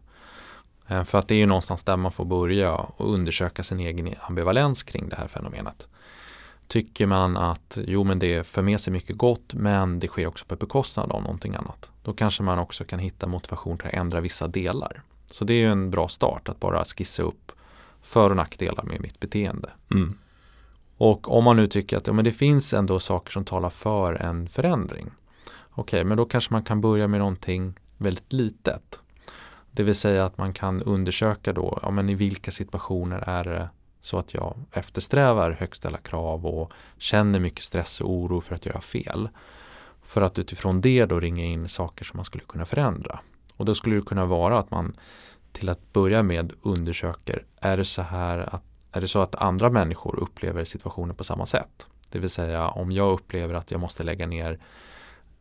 Eh, 0.88 1.04
för 1.04 1.18
att 1.18 1.28
det 1.28 1.36
är 1.36 1.40
ju 1.40 1.46
någonstans 1.46 1.84
där 1.84 1.98
man 1.98 2.12
får 2.12 2.26
börja 2.26 2.76
och 2.76 3.14
undersöka 3.14 3.64
sin 3.64 3.80
egen 3.80 4.14
ambivalens 4.22 4.84
kring 4.84 5.10
det 5.10 5.16
här 5.16 5.28
fenomenet. 5.28 5.88
Tycker 6.68 7.08
man 7.08 7.38
att 7.38 7.78
jo 7.86 8.04
men 8.04 8.20
det 8.20 8.48
för 8.48 8.62
med 8.62 8.80
sig 8.80 8.94
mycket 8.94 9.18
gott 9.18 9.54
men 9.54 10.00
det 10.00 10.08
sker 10.08 10.28
också 10.28 10.46
på 10.46 10.56
bekostnad 10.56 11.12
av 11.12 11.22
någonting 11.22 11.56
annat. 11.56 11.90
Då 12.04 12.14
kanske 12.14 12.44
man 12.44 12.60
också 12.60 12.84
kan 12.84 13.00
hitta 13.00 13.28
motivation 13.28 13.78
till 13.78 13.88
att 13.88 13.94
ändra 13.94 14.22
vissa 14.22 14.48
delar. 14.48 15.02
Så 15.30 15.46
det 15.46 15.54
är 15.54 15.58
ju 15.58 15.72
en 15.72 15.92
bra 15.92 16.08
start 16.08 16.50
att 16.50 16.60
bara 16.60 16.86
skissa 16.86 17.24
upp 17.24 17.52
för 18.02 18.30
och 18.30 18.36
nackdelar 18.36 18.84
med 18.84 19.02
mitt 19.02 19.20
beteende. 19.20 19.70
Mm. 19.92 20.18
Och 20.98 21.38
om 21.38 21.44
man 21.44 21.56
nu 21.56 21.68
tycker 21.68 21.98
att 21.98 22.08
ja, 22.08 22.14
men 22.14 22.26
det 22.26 22.32
finns 22.32 22.74
ändå 22.74 23.00
saker 23.00 23.32
som 23.32 23.46
talar 23.46 23.70
för 23.70 24.14
en 24.14 24.50
förändring. 24.50 25.12
Okej, 25.70 25.82
okay, 25.82 26.04
men 26.04 26.18
då 26.18 26.26
kanske 26.26 26.54
man 26.54 26.64
kan 26.64 26.82
börja 26.82 27.08
med 27.08 27.20
någonting 27.20 27.74
väldigt 27.98 28.34
litet. 28.34 29.00
Det 29.76 29.84
vill 29.84 29.96
säga 29.96 30.26
att 30.26 30.38
man 30.38 30.54
kan 30.54 30.82
undersöka 30.82 31.54
då, 31.54 31.80
ja 31.82 31.92
men 31.92 32.10
i 32.10 32.16
vilka 32.16 32.52
situationer 32.52 33.24
är 33.28 33.44
det 33.44 33.70
så 34.02 34.18
att 34.18 34.34
jag 34.34 34.56
eftersträvar 34.72 35.52
högt 35.52 35.78
ställa 35.78 35.98
krav 35.98 36.46
och 36.46 36.72
känner 36.98 37.40
mycket 37.40 37.64
stress 37.64 38.02
och 38.02 38.12
oro 38.12 38.42
för 38.42 38.56
att 38.56 38.66
göra 38.66 38.82
fel. 38.82 39.30
För 40.04 40.22
att 40.22 40.40
utifrån 40.40 40.82
det 40.82 41.06
då 41.06 41.20
ringa 41.20 41.46
in 41.46 41.70
saker 41.70 42.06
som 42.06 42.18
man 42.18 42.26
skulle 42.26 42.44
kunna 42.44 42.66
förändra. 42.66 43.20
Och 43.58 43.66
då 43.66 43.76
skulle 43.76 43.96
det 43.96 44.02
kunna 44.02 44.26
vara 44.26 44.60
att 44.60 44.72
man 44.72 44.96
till 45.52 45.70
att 45.70 45.94
börja 45.94 46.24
med 46.24 46.54
undersöker, 46.62 47.46
är 47.62 47.78
det 47.78 47.86
så 47.86 48.02
här 48.02 48.56
att 48.56 48.64
är 48.92 49.02
det 49.02 49.08
så 49.08 49.20
att 49.20 49.36
andra 49.36 49.70
människor 49.70 50.20
upplever 50.20 50.66
situationen 50.66 51.16
på 51.16 51.24
samma 51.24 51.46
sätt? 51.46 51.88
Det 52.10 52.20
vill 52.20 52.30
säga 52.30 52.68
om 52.68 52.92
jag 52.92 53.14
upplever 53.14 53.54
att 53.54 53.72
jag 53.72 53.80
måste 53.80 54.04
lägga 54.04 54.28
ner 54.28 54.60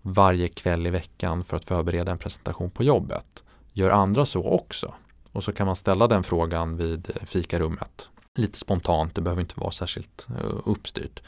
varje 0.03 0.49
kväll 0.49 0.87
i 0.87 0.90
veckan 0.90 1.44
för 1.44 1.57
att 1.57 1.64
förbereda 1.64 2.12
en 2.12 2.18
presentation 2.18 2.70
på 2.70 2.85
jobbet 2.85 3.43
Gör 3.76 3.90
andra 3.90 4.24
så 4.24 4.44
också? 4.44 4.94
Och 5.32 5.44
så 5.44 5.52
kan 5.52 5.66
man 5.66 5.76
ställa 5.76 6.08
den 6.08 6.22
frågan 6.22 6.76
vid 6.76 7.10
eh, 7.10 7.26
fikarummet. 7.26 8.08
Lite 8.34 8.58
spontant, 8.58 9.14
det 9.14 9.20
behöver 9.20 9.42
inte 9.42 9.60
vara 9.60 9.70
särskilt 9.70 10.26
eh, 10.30 10.56
uppstyrt. 10.64 11.22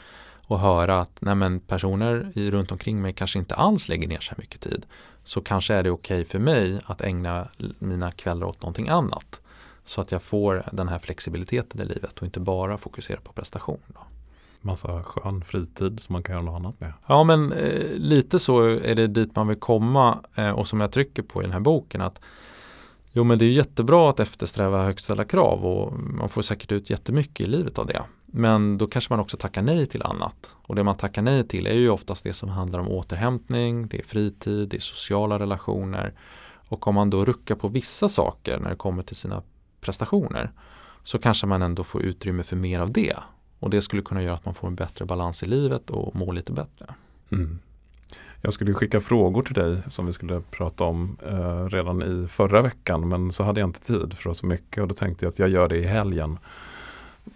Och 0.47 0.59
höra 0.59 0.99
att 0.99 1.21
nej 1.21 1.35
men, 1.35 1.59
personer 1.59 2.31
runt 2.35 2.71
omkring 2.71 3.01
mig 3.01 3.13
kanske 3.13 3.39
inte 3.39 3.55
alls 3.55 3.87
lägger 3.87 4.07
ner 4.07 4.19
så 4.19 4.31
här 4.31 4.37
mycket 4.37 4.61
tid. 4.61 4.85
Så 5.23 5.41
kanske 5.41 5.73
är 5.73 5.83
det 5.83 5.91
okej 5.91 6.21
okay 6.21 6.25
för 6.25 6.39
mig 6.39 6.81
att 6.85 7.01
ägna 7.01 7.47
mina 7.79 8.11
kvällar 8.11 8.47
åt 8.47 8.61
någonting 8.61 8.89
annat. 8.89 9.41
Så 9.85 10.01
att 10.01 10.11
jag 10.11 10.21
får 10.21 10.63
den 10.71 10.87
här 10.87 10.99
flexibiliteten 10.99 11.81
i 11.81 11.85
livet 11.85 12.19
och 12.19 12.23
inte 12.23 12.39
bara 12.39 12.77
fokusera 12.77 13.19
på 13.21 13.33
prestation. 13.33 13.79
Då 13.87 13.99
massa 14.67 15.03
skön 15.03 15.41
fritid 15.41 15.99
som 15.99 16.13
man 16.13 16.23
kan 16.23 16.35
göra 16.35 16.45
något 16.45 16.55
annat 16.55 16.79
med. 16.79 16.93
Ja 17.07 17.23
men 17.23 17.51
eh, 17.51 17.91
lite 17.95 18.39
så 18.39 18.61
är 18.61 18.95
det 18.95 19.07
dit 19.07 19.35
man 19.35 19.47
vill 19.47 19.59
komma 19.59 20.19
eh, 20.35 20.49
och 20.49 20.67
som 20.67 20.81
jag 20.81 20.91
trycker 20.91 21.23
på 21.23 21.41
i 21.41 21.43
den 21.43 21.53
här 21.53 21.59
boken 21.59 22.01
att 22.01 22.21
Jo 23.11 23.23
men 23.23 23.39
det 23.39 23.45
är 23.45 23.49
jättebra 23.49 24.09
att 24.09 24.19
eftersträva 24.19 24.83
högt 24.83 25.03
ställda 25.03 25.25
krav 25.25 25.65
och 25.65 25.99
man 25.99 26.29
får 26.29 26.41
säkert 26.41 26.71
ut 26.71 26.89
jättemycket 26.89 27.47
i 27.47 27.49
livet 27.49 27.79
av 27.79 27.85
det. 27.85 28.01
Men 28.25 28.77
då 28.77 28.87
kanske 28.87 29.13
man 29.13 29.19
också 29.19 29.37
tackar 29.37 29.61
nej 29.61 29.85
till 29.85 30.03
annat. 30.03 30.55
Och 30.67 30.75
det 30.75 30.83
man 30.83 30.97
tackar 30.97 31.21
nej 31.21 31.47
till 31.47 31.67
är 31.67 31.73
ju 31.73 31.89
oftast 31.89 32.23
det 32.23 32.33
som 32.33 32.49
handlar 32.49 32.79
om 32.79 32.87
återhämtning, 32.87 33.87
det 33.87 33.99
är 33.99 34.03
fritid, 34.03 34.69
det 34.69 34.77
är 34.77 34.81
sociala 34.81 35.39
relationer. 35.39 36.13
Och 36.69 36.87
om 36.87 36.95
man 36.95 37.09
då 37.09 37.25
ruckar 37.25 37.55
på 37.55 37.67
vissa 37.67 38.09
saker 38.09 38.59
när 38.59 38.69
det 38.69 38.75
kommer 38.75 39.03
till 39.03 39.15
sina 39.15 39.43
prestationer 39.81 40.51
så 41.03 41.19
kanske 41.19 41.47
man 41.47 41.61
ändå 41.61 41.83
får 41.83 42.01
utrymme 42.01 42.43
för 42.43 42.55
mer 42.55 42.79
av 42.79 42.91
det. 42.91 43.17
Och 43.59 43.69
det 43.69 43.81
skulle 43.81 44.01
kunna 44.01 44.23
göra 44.23 44.33
att 44.33 44.45
man 44.45 44.53
får 44.53 44.67
en 44.67 44.75
bättre 44.75 45.05
balans 45.05 45.43
i 45.43 45.45
livet 45.45 45.89
och 45.89 46.15
mår 46.15 46.33
lite 46.33 46.51
bättre. 46.51 46.85
Mm. 47.31 47.59
Jag 48.41 48.53
skulle 48.53 48.73
skicka 48.73 48.99
frågor 48.99 49.43
till 49.43 49.53
dig 49.53 49.81
som 49.87 50.05
vi 50.05 50.13
skulle 50.13 50.41
prata 50.41 50.83
om 50.83 51.17
eh, 51.25 51.65
redan 51.65 52.03
i 52.03 52.27
förra 52.27 52.61
veckan 52.61 53.09
men 53.09 53.31
så 53.31 53.43
hade 53.43 53.59
jag 53.59 53.67
inte 53.69 53.81
tid 53.81 54.13
för 54.13 54.33
så 54.33 54.45
mycket 54.45 54.81
och 54.81 54.87
då 54.87 54.93
tänkte 54.93 55.25
jag 55.25 55.31
att 55.31 55.39
jag 55.39 55.49
gör 55.49 55.67
det 55.67 55.77
i 55.77 55.85
helgen. 55.85 56.39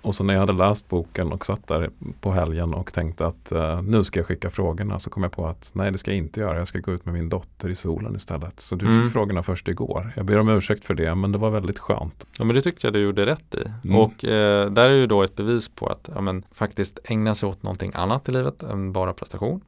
Och 0.02 0.16
så 0.16 0.24
när 0.24 0.34
jag 0.34 0.42
hade 0.42 0.54
läst 0.54 0.90
boken 0.90 1.32
och 1.32 1.46
satt 1.46 1.68
där 1.68 1.90
på 2.22 2.32
helgen 2.32 2.74
och 2.74 2.94
tänkte 2.94 3.26
att 3.26 3.52
uh, 3.52 3.82
nu 3.82 4.04
ska 4.04 4.20
jag 4.20 4.28
skicka 4.28 4.50
frågorna 4.50 5.00
så 5.00 5.10
kom 5.10 5.24
jag 5.24 5.32
på 5.32 5.48
att 5.48 5.72
nej 5.74 5.92
det 5.92 5.98
ska 5.98 6.12
jag 6.12 6.18
inte 6.18 6.40
göra. 6.40 6.58
Jag 6.58 6.68
ska 6.68 6.80
gå 6.80 6.92
ut 6.92 7.06
med 7.06 7.14
min 7.14 7.30
dotter 7.30 7.70
i 7.70 7.76
solen 7.76 8.16
istället. 8.16 8.60
Så 8.60 8.76
du 8.76 8.88
mm. 8.88 9.04
fick 9.04 9.14
frågorna 9.14 9.44
först 9.44 9.68
igår. 9.68 10.14
Jag 10.16 10.26
ber 10.26 10.40
om 10.40 10.50
ursäkt 10.50 10.86
för 10.86 10.94
det 10.94 11.16
men 11.16 11.32
det 11.32 11.38
var 11.38 11.50
väldigt 11.50 11.80
skönt. 11.80 12.28
Ja 12.38 12.46
men 12.46 12.56
det 12.56 12.62
tyckte 12.62 12.88
jag 12.88 12.94
du 12.94 13.00
gjorde 13.00 13.26
rätt 13.26 13.56
i. 13.56 13.88
Mm. 13.88 13.98
Och 13.98 14.24
uh, 14.24 14.30
där 14.72 14.90
är 14.90 14.94
ju 14.94 15.08
då 15.08 15.24
ett 15.24 15.36
bevis 15.36 15.70
på 15.70 15.88
att 15.88 16.10
ja, 16.16 16.22
men, 16.22 16.44
faktiskt 16.52 17.00
ägna 17.04 17.36
sig 17.36 17.50
åt 17.50 17.64
någonting 17.64 17.92
annat 17.96 18.30
i 18.30 18.32
livet 18.32 18.64
än 18.64 18.94
bara 18.94 19.14
prestation. 19.14 19.62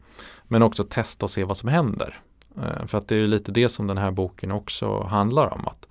Men 0.43 0.63
också 0.63 0.83
testa 0.83 1.25
och 1.25 1.29
se 1.29 1.43
vad 1.43 1.57
som 1.57 1.69
händer. 1.69 2.19
Uh, 2.57 2.85
för 2.85 2.97
att 2.97 3.07
det 3.07 3.15
är 3.15 3.19
ju 3.19 3.27
lite 3.27 3.51
det 3.51 3.69
som 3.69 3.87
den 3.87 3.97
här 3.97 4.11
boken 4.11 4.51
också 4.51 5.03
handlar 5.03 5.53
om. 5.53 5.67
att 5.67 5.87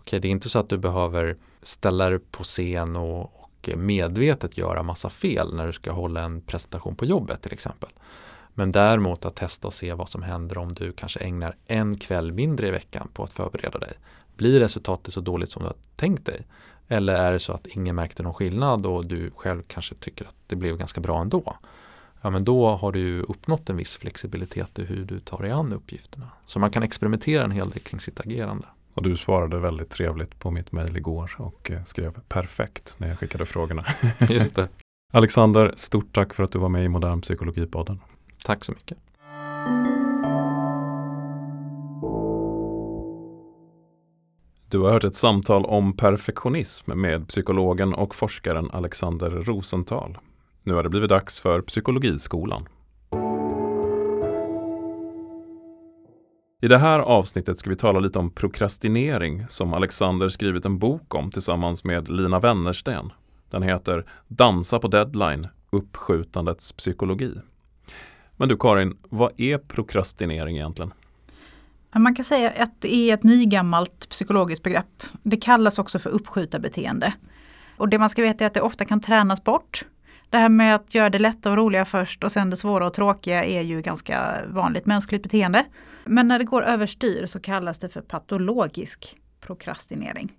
okay, 0.00 0.20
Det 0.20 0.28
är 0.28 0.32
inte 0.32 0.48
så 0.48 0.58
att 0.58 0.68
du 0.68 0.78
behöver 0.78 1.36
ställa 1.62 2.10
dig 2.10 2.18
på 2.18 2.42
scen 2.42 2.96
och, 2.96 3.41
medvetet 3.76 4.58
göra 4.58 4.82
massa 4.82 5.10
fel 5.10 5.54
när 5.54 5.66
du 5.66 5.72
ska 5.72 5.92
hålla 5.92 6.22
en 6.22 6.40
presentation 6.40 6.96
på 6.96 7.04
jobbet 7.04 7.42
till 7.42 7.52
exempel. 7.52 7.90
Men 8.54 8.72
däremot 8.72 9.24
att 9.24 9.36
testa 9.36 9.66
och 9.66 9.74
se 9.74 9.94
vad 9.94 10.08
som 10.08 10.22
händer 10.22 10.58
om 10.58 10.74
du 10.74 10.92
kanske 10.92 11.20
ägnar 11.20 11.56
en 11.66 11.98
kväll 11.98 12.32
mindre 12.32 12.68
i 12.68 12.70
veckan 12.70 13.08
på 13.14 13.24
att 13.24 13.32
förbereda 13.32 13.78
dig. 13.78 13.92
Blir 14.36 14.60
resultatet 14.60 15.14
så 15.14 15.20
dåligt 15.20 15.50
som 15.50 15.62
du 15.62 15.68
har 15.68 15.76
tänkt 15.96 16.26
dig? 16.26 16.46
Eller 16.88 17.14
är 17.14 17.32
det 17.32 17.38
så 17.38 17.52
att 17.52 17.66
ingen 17.66 17.96
märkte 17.96 18.22
någon 18.22 18.34
skillnad 18.34 18.86
och 18.86 19.06
du 19.06 19.30
själv 19.36 19.62
kanske 19.66 19.94
tycker 19.94 20.24
att 20.24 20.34
det 20.46 20.56
blev 20.56 20.76
ganska 20.76 21.00
bra 21.00 21.20
ändå? 21.20 21.56
Ja 22.22 22.30
men 22.30 22.44
då 22.44 22.68
har 22.68 22.92
du 22.92 23.22
uppnått 23.22 23.70
en 23.70 23.76
viss 23.76 23.96
flexibilitet 23.96 24.78
i 24.78 24.84
hur 24.84 25.04
du 25.04 25.20
tar 25.20 25.42
dig 25.42 25.50
an 25.50 25.72
uppgifterna. 25.72 26.28
Så 26.46 26.58
man 26.58 26.70
kan 26.70 26.82
experimentera 26.82 27.44
en 27.44 27.50
hel 27.50 27.70
del 27.70 27.80
kring 27.80 28.00
sitt 28.00 28.20
agerande. 28.20 28.66
Och 28.94 29.02
du 29.02 29.16
svarade 29.16 29.58
väldigt 29.58 29.90
trevligt 29.90 30.38
på 30.38 30.50
mitt 30.50 30.72
mejl 30.72 30.96
igår 30.96 31.30
och 31.38 31.70
eh, 31.70 31.84
skrev 31.84 32.20
perfekt 32.28 32.94
när 32.98 33.08
jag 33.08 33.18
skickade 33.18 33.46
frågorna. 33.46 33.84
Just 34.28 34.54
det. 34.54 34.68
Alexander, 35.12 35.72
stort 35.76 36.14
tack 36.14 36.34
för 36.34 36.42
att 36.42 36.52
du 36.52 36.58
var 36.58 36.68
med 36.68 36.84
i 36.84 36.88
Modern 36.88 37.20
Psykologipodden. 37.20 38.00
Tack 38.44 38.64
så 38.64 38.72
mycket. 38.72 38.98
Du 44.68 44.78
har 44.78 44.90
hört 44.90 45.04
ett 45.04 45.14
samtal 45.14 45.64
om 45.64 45.96
perfektionism 45.96 47.00
med 47.00 47.28
psykologen 47.28 47.94
och 47.94 48.14
forskaren 48.14 48.70
Alexander 48.70 49.30
Rosenthal. 49.30 50.18
Nu 50.62 50.74
har 50.74 50.82
det 50.82 50.88
blivit 50.88 51.08
dags 51.08 51.40
för 51.40 51.60
Psykologiskolan. 51.60 52.68
I 56.64 56.68
det 56.68 56.78
här 56.78 56.98
avsnittet 56.98 57.58
ska 57.58 57.70
vi 57.70 57.76
tala 57.76 58.00
lite 58.00 58.18
om 58.18 58.30
prokrastinering 58.30 59.46
som 59.48 59.74
Alexander 59.74 60.28
skrivit 60.28 60.64
en 60.64 60.78
bok 60.78 61.14
om 61.14 61.30
tillsammans 61.30 61.84
med 61.84 62.08
Lina 62.08 62.40
Wennersten. 62.40 63.12
Den 63.50 63.62
heter 63.62 64.06
Dansa 64.28 64.78
på 64.78 64.88
deadline, 64.88 65.48
uppskjutandets 65.70 66.72
psykologi. 66.72 67.34
Men 68.36 68.48
du 68.48 68.56
Karin, 68.56 68.96
vad 69.08 69.32
är 69.36 69.58
prokrastinering 69.58 70.56
egentligen? 70.56 70.92
Man 71.94 72.14
kan 72.14 72.24
säga 72.24 72.50
att 72.50 72.80
det 72.80 72.94
är 72.94 73.14
ett 73.14 73.22
nygammalt 73.22 74.08
psykologiskt 74.08 74.62
begrepp. 74.62 75.02
Det 75.22 75.36
kallas 75.36 75.78
också 75.78 75.98
för 75.98 76.10
uppskjuta 76.10 76.58
beteende. 76.58 77.14
Och 77.76 77.88
det 77.88 77.98
man 77.98 78.10
ska 78.10 78.22
veta 78.22 78.44
är 78.44 78.46
att 78.46 78.54
det 78.54 78.60
ofta 78.60 78.84
kan 78.84 79.00
tränas 79.00 79.44
bort. 79.44 79.84
Det 80.32 80.38
här 80.38 80.48
med 80.48 80.74
att 80.74 80.94
göra 80.94 81.10
det 81.10 81.18
lätta 81.18 81.50
och 81.50 81.56
roliga 81.56 81.84
först 81.84 82.24
och 82.24 82.32
sen 82.32 82.50
det 82.50 82.56
svåra 82.56 82.86
och 82.86 82.94
tråkiga 82.94 83.44
är 83.44 83.62
ju 83.62 83.80
ganska 83.80 84.40
vanligt 84.46 84.86
mänskligt 84.86 85.22
beteende. 85.22 85.64
Men 86.04 86.28
när 86.28 86.38
det 86.38 86.44
går 86.44 86.62
överstyr 86.62 87.26
så 87.26 87.40
kallas 87.40 87.78
det 87.78 87.88
för 87.88 88.00
patologisk 88.00 89.16
prokrastinering. 89.40 90.32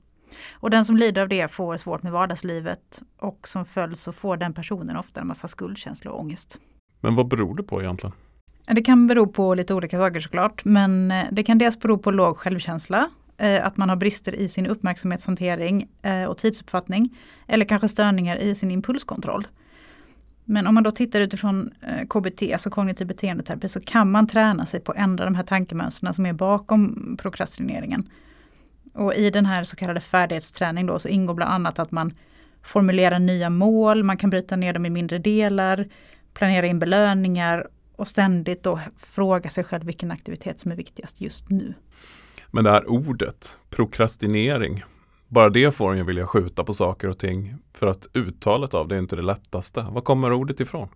Och 0.51 0.69
den 0.69 0.85
som 0.85 0.97
lider 0.97 1.21
av 1.21 1.27
det 1.27 1.51
får 1.51 1.77
svårt 1.77 2.03
med 2.03 2.11
vardagslivet 2.11 3.01
och 3.19 3.47
som 3.47 3.65
följd 3.65 3.97
så 3.97 4.11
får 4.11 4.37
den 4.37 4.53
personen 4.53 4.97
ofta 4.97 5.21
en 5.21 5.27
massa 5.27 5.47
skuldkänslor 5.47 6.13
och 6.13 6.19
ångest. 6.19 6.59
Men 6.99 7.15
vad 7.15 7.27
beror 7.27 7.55
det 7.55 7.63
på 7.63 7.81
egentligen? 7.81 8.15
Det 8.65 8.81
kan 8.81 9.07
bero 9.07 9.27
på 9.27 9.53
lite 9.55 9.73
olika 9.73 9.97
saker 9.97 10.19
såklart, 10.19 10.65
men 10.65 11.11
eh, 11.11 11.25
det 11.31 11.43
kan 11.43 11.57
dels 11.57 11.79
bero 11.79 11.97
på 11.97 12.11
låg 12.11 12.37
självkänsla, 12.37 13.09
eh, 13.37 13.65
att 13.65 13.77
man 13.77 13.89
har 13.89 13.95
brister 13.95 14.35
i 14.35 14.49
sin 14.49 14.67
uppmärksamhetshantering 14.67 15.87
eh, 16.03 16.25
och 16.25 16.37
tidsuppfattning, 16.37 17.17
eller 17.47 17.65
kanske 17.65 17.87
störningar 17.87 18.37
i 18.37 18.55
sin 18.55 18.71
impulskontroll. 18.71 19.47
Men 20.45 20.67
om 20.67 20.75
man 20.75 20.83
då 20.83 20.91
tittar 20.91 21.21
utifrån 21.21 21.73
eh, 21.81 22.07
KBT, 22.07 22.53
alltså 22.53 22.69
kognitiv 22.69 23.07
beteendeterapi, 23.07 23.69
så 23.69 23.79
kan 23.79 24.11
man 24.11 24.27
träna 24.27 24.65
sig 24.65 24.79
på 24.79 24.91
att 24.91 24.97
ändra 24.97 25.25
de 25.25 25.35
här 25.35 25.43
tankemönstren 25.43 26.13
som 26.13 26.25
är 26.25 26.33
bakom 26.33 27.15
prokrastineringen. 27.21 28.09
Och 28.93 29.13
i 29.13 29.29
den 29.29 29.45
här 29.45 29.63
så 29.63 29.75
kallade 29.75 29.99
färdighetsträning 29.99 30.85
då 30.85 30.99
så 30.99 31.07
ingår 31.07 31.33
bland 31.33 31.53
annat 31.53 31.79
att 31.79 31.91
man 31.91 32.13
formulerar 32.63 33.19
nya 33.19 33.49
mål, 33.49 34.03
man 34.03 34.17
kan 34.17 34.29
bryta 34.29 34.55
ner 34.55 34.73
dem 34.73 34.85
i 34.85 34.89
mindre 34.89 35.17
delar, 35.17 35.87
planera 36.33 36.67
in 36.67 36.79
belöningar 36.79 37.67
och 37.95 38.07
ständigt 38.07 38.63
då 38.63 38.79
fråga 38.97 39.49
sig 39.49 39.63
själv 39.63 39.83
vilken 39.83 40.11
aktivitet 40.11 40.59
som 40.59 40.71
är 40.71 40.75
viktigast 40.75 41.21
just 41.21 41.49
nu. 41.49 41.73
Men 42.51 42.63
det 42.63 42.71
här 42.71 42.89
ordet, 42.89 43.57
prokrastinering, 43.69 44.83
bara 45.33 45.49
det 45.49 45.71
får 45.75 45.91
en 45.91 45.97
ju 45.97 46.03
vilja 46.03 46.27
skjuta 46.27 46.63
på 46.63 46.73
saker 46.73 47.07
och 47.07 47.19
ting 47.19 47.55
för 47.73 47.87
att 47.87 48.07
uttalet 48.13 48.73
av 48.73 48.87
det 48.87 48.95
är 48.95 48.99
inte 48.99 49.15
det 49.15 49.21
lättaste. 49.21 49.81
Var 49.91 50.01
kommer 50.01 50.33
ordet 50.33 50.59
ifrån? 50.59 50.87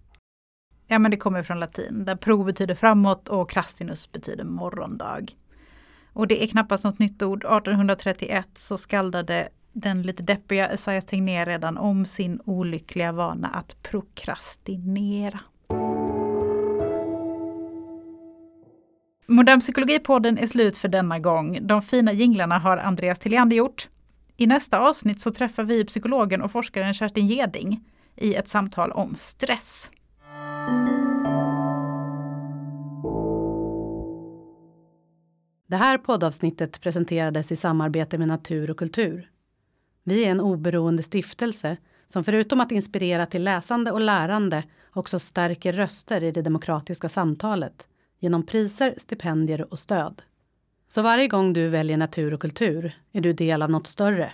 Ja 0.88 1.00
men 1.00 1.12
det 1.12 1.18
kommer 1.18 1.44
från 1.44 1.60
latin 1.60 2.06
där 2.06 2.16
pro 2.16 2.44
betyder 2.44 2.76
framåt 2.76 3.30
och 3.30 3.50
krastinus 3.50 4.12
betyder 4.12 4.44
morgondag. 4.44 5.26
Och 6.14 6.28
det 6.28 6.44
är 6.44 6.48
knappast 6.48 6.84
något 6.84 7.00
nytt 7.00 7.22
ord. 7.22 7.46
1831 7.46 8.48
så 8.56 8.78
skaldade 8.78 9.50
den 9.74 10.02
lite 10.02 10.24
deppiga 10.24 10.70
Esaias 10.70 11.06
Tegnér 11.06 11.46
redan 11.46 11.78
om 11.78 12.06
sin 12.06 12.40
olyckliga 12.46 13.12
vana 13.12 13.48
att 13.48 13.84
prokrastinera. 13.84 15.40
Modern 19.28 19.60
psykologipodden 19.60 20.38
är 20.38 20.48
slut 20.48 20.78
för 20.78 20.88
denna 20.88 21.20
gång. 21.20 21.60
De 21.62 21.82
fina 21.82 22.14
jinglarna 22.14 22.60
har 22.60 22.78
Andreas 22.78 23.20
Tilliander 23.20 23.56
gjort. 23.58 23.90
I 24.40 24.48
nästa 24.48 24.80
avsnitt 24.80 25.22
så 25.22 25.32
träffar 25.32 25.64
vi 25.64 25.86
psykologen 25.86 26.42
och 26.42 26.52
forskaren 26.52 26.94
Kerstin 26.94 27.28
Geding 27.28 27.84
i 28.16 28.36
ett 28.36 28.48
samtal 28.48 28.92
om 28.92 29.16
stress. 29.18 29.92
Det 35.68 35.76
här 35.76 35.98
poddavsnittet 35.98 36.82
presenterades 36.82 37.52
i 37.52 37.56
samarbete 37.56 38.18
med 38.18 38.28
Natur 38.28 38.72
och 38.72 38.78
kultur. 38.78 39.32
Vi 40.04 40.26
är 40.26 40.32
en 40.32 40.42
oberoende 40.42 41.04
stiftelse 41.04 41.78
som 42.08 42.24
förutom 42.24 42.62
att 42.62 42.72
inspirera 42.72 43.26
till 43.26 43.44
läsande 43.44 43.92
och 43.92 44.02
lärande 44.02 44.64
också 44.94 45.20
stärker 45.20 45.74
röster 45.74 46.24
i 46.24 46.32
det 46.32 46.42
demokratiska 46.42 47.10
samtalet 47.10 47.88
genom 48.20 48.46
priser, 48.46 48.94
stipendier 48.98 49.74
och 49.74 49.80
stöd. 49.80 50.22
Så 50.88 51.02
varje 51.02 51.28
gång 51.28 51.54
du 51.54 51.68
väljer 51.68 51.98
natur 51.98 52.34
och 52.34 52.42
kultur 52.42 52.92
är 53.12 53.22
du 53.22 53.34
del 53.34 53.62
av 53.62 53.70
något 53.70 53.88
större? 53.88 54.32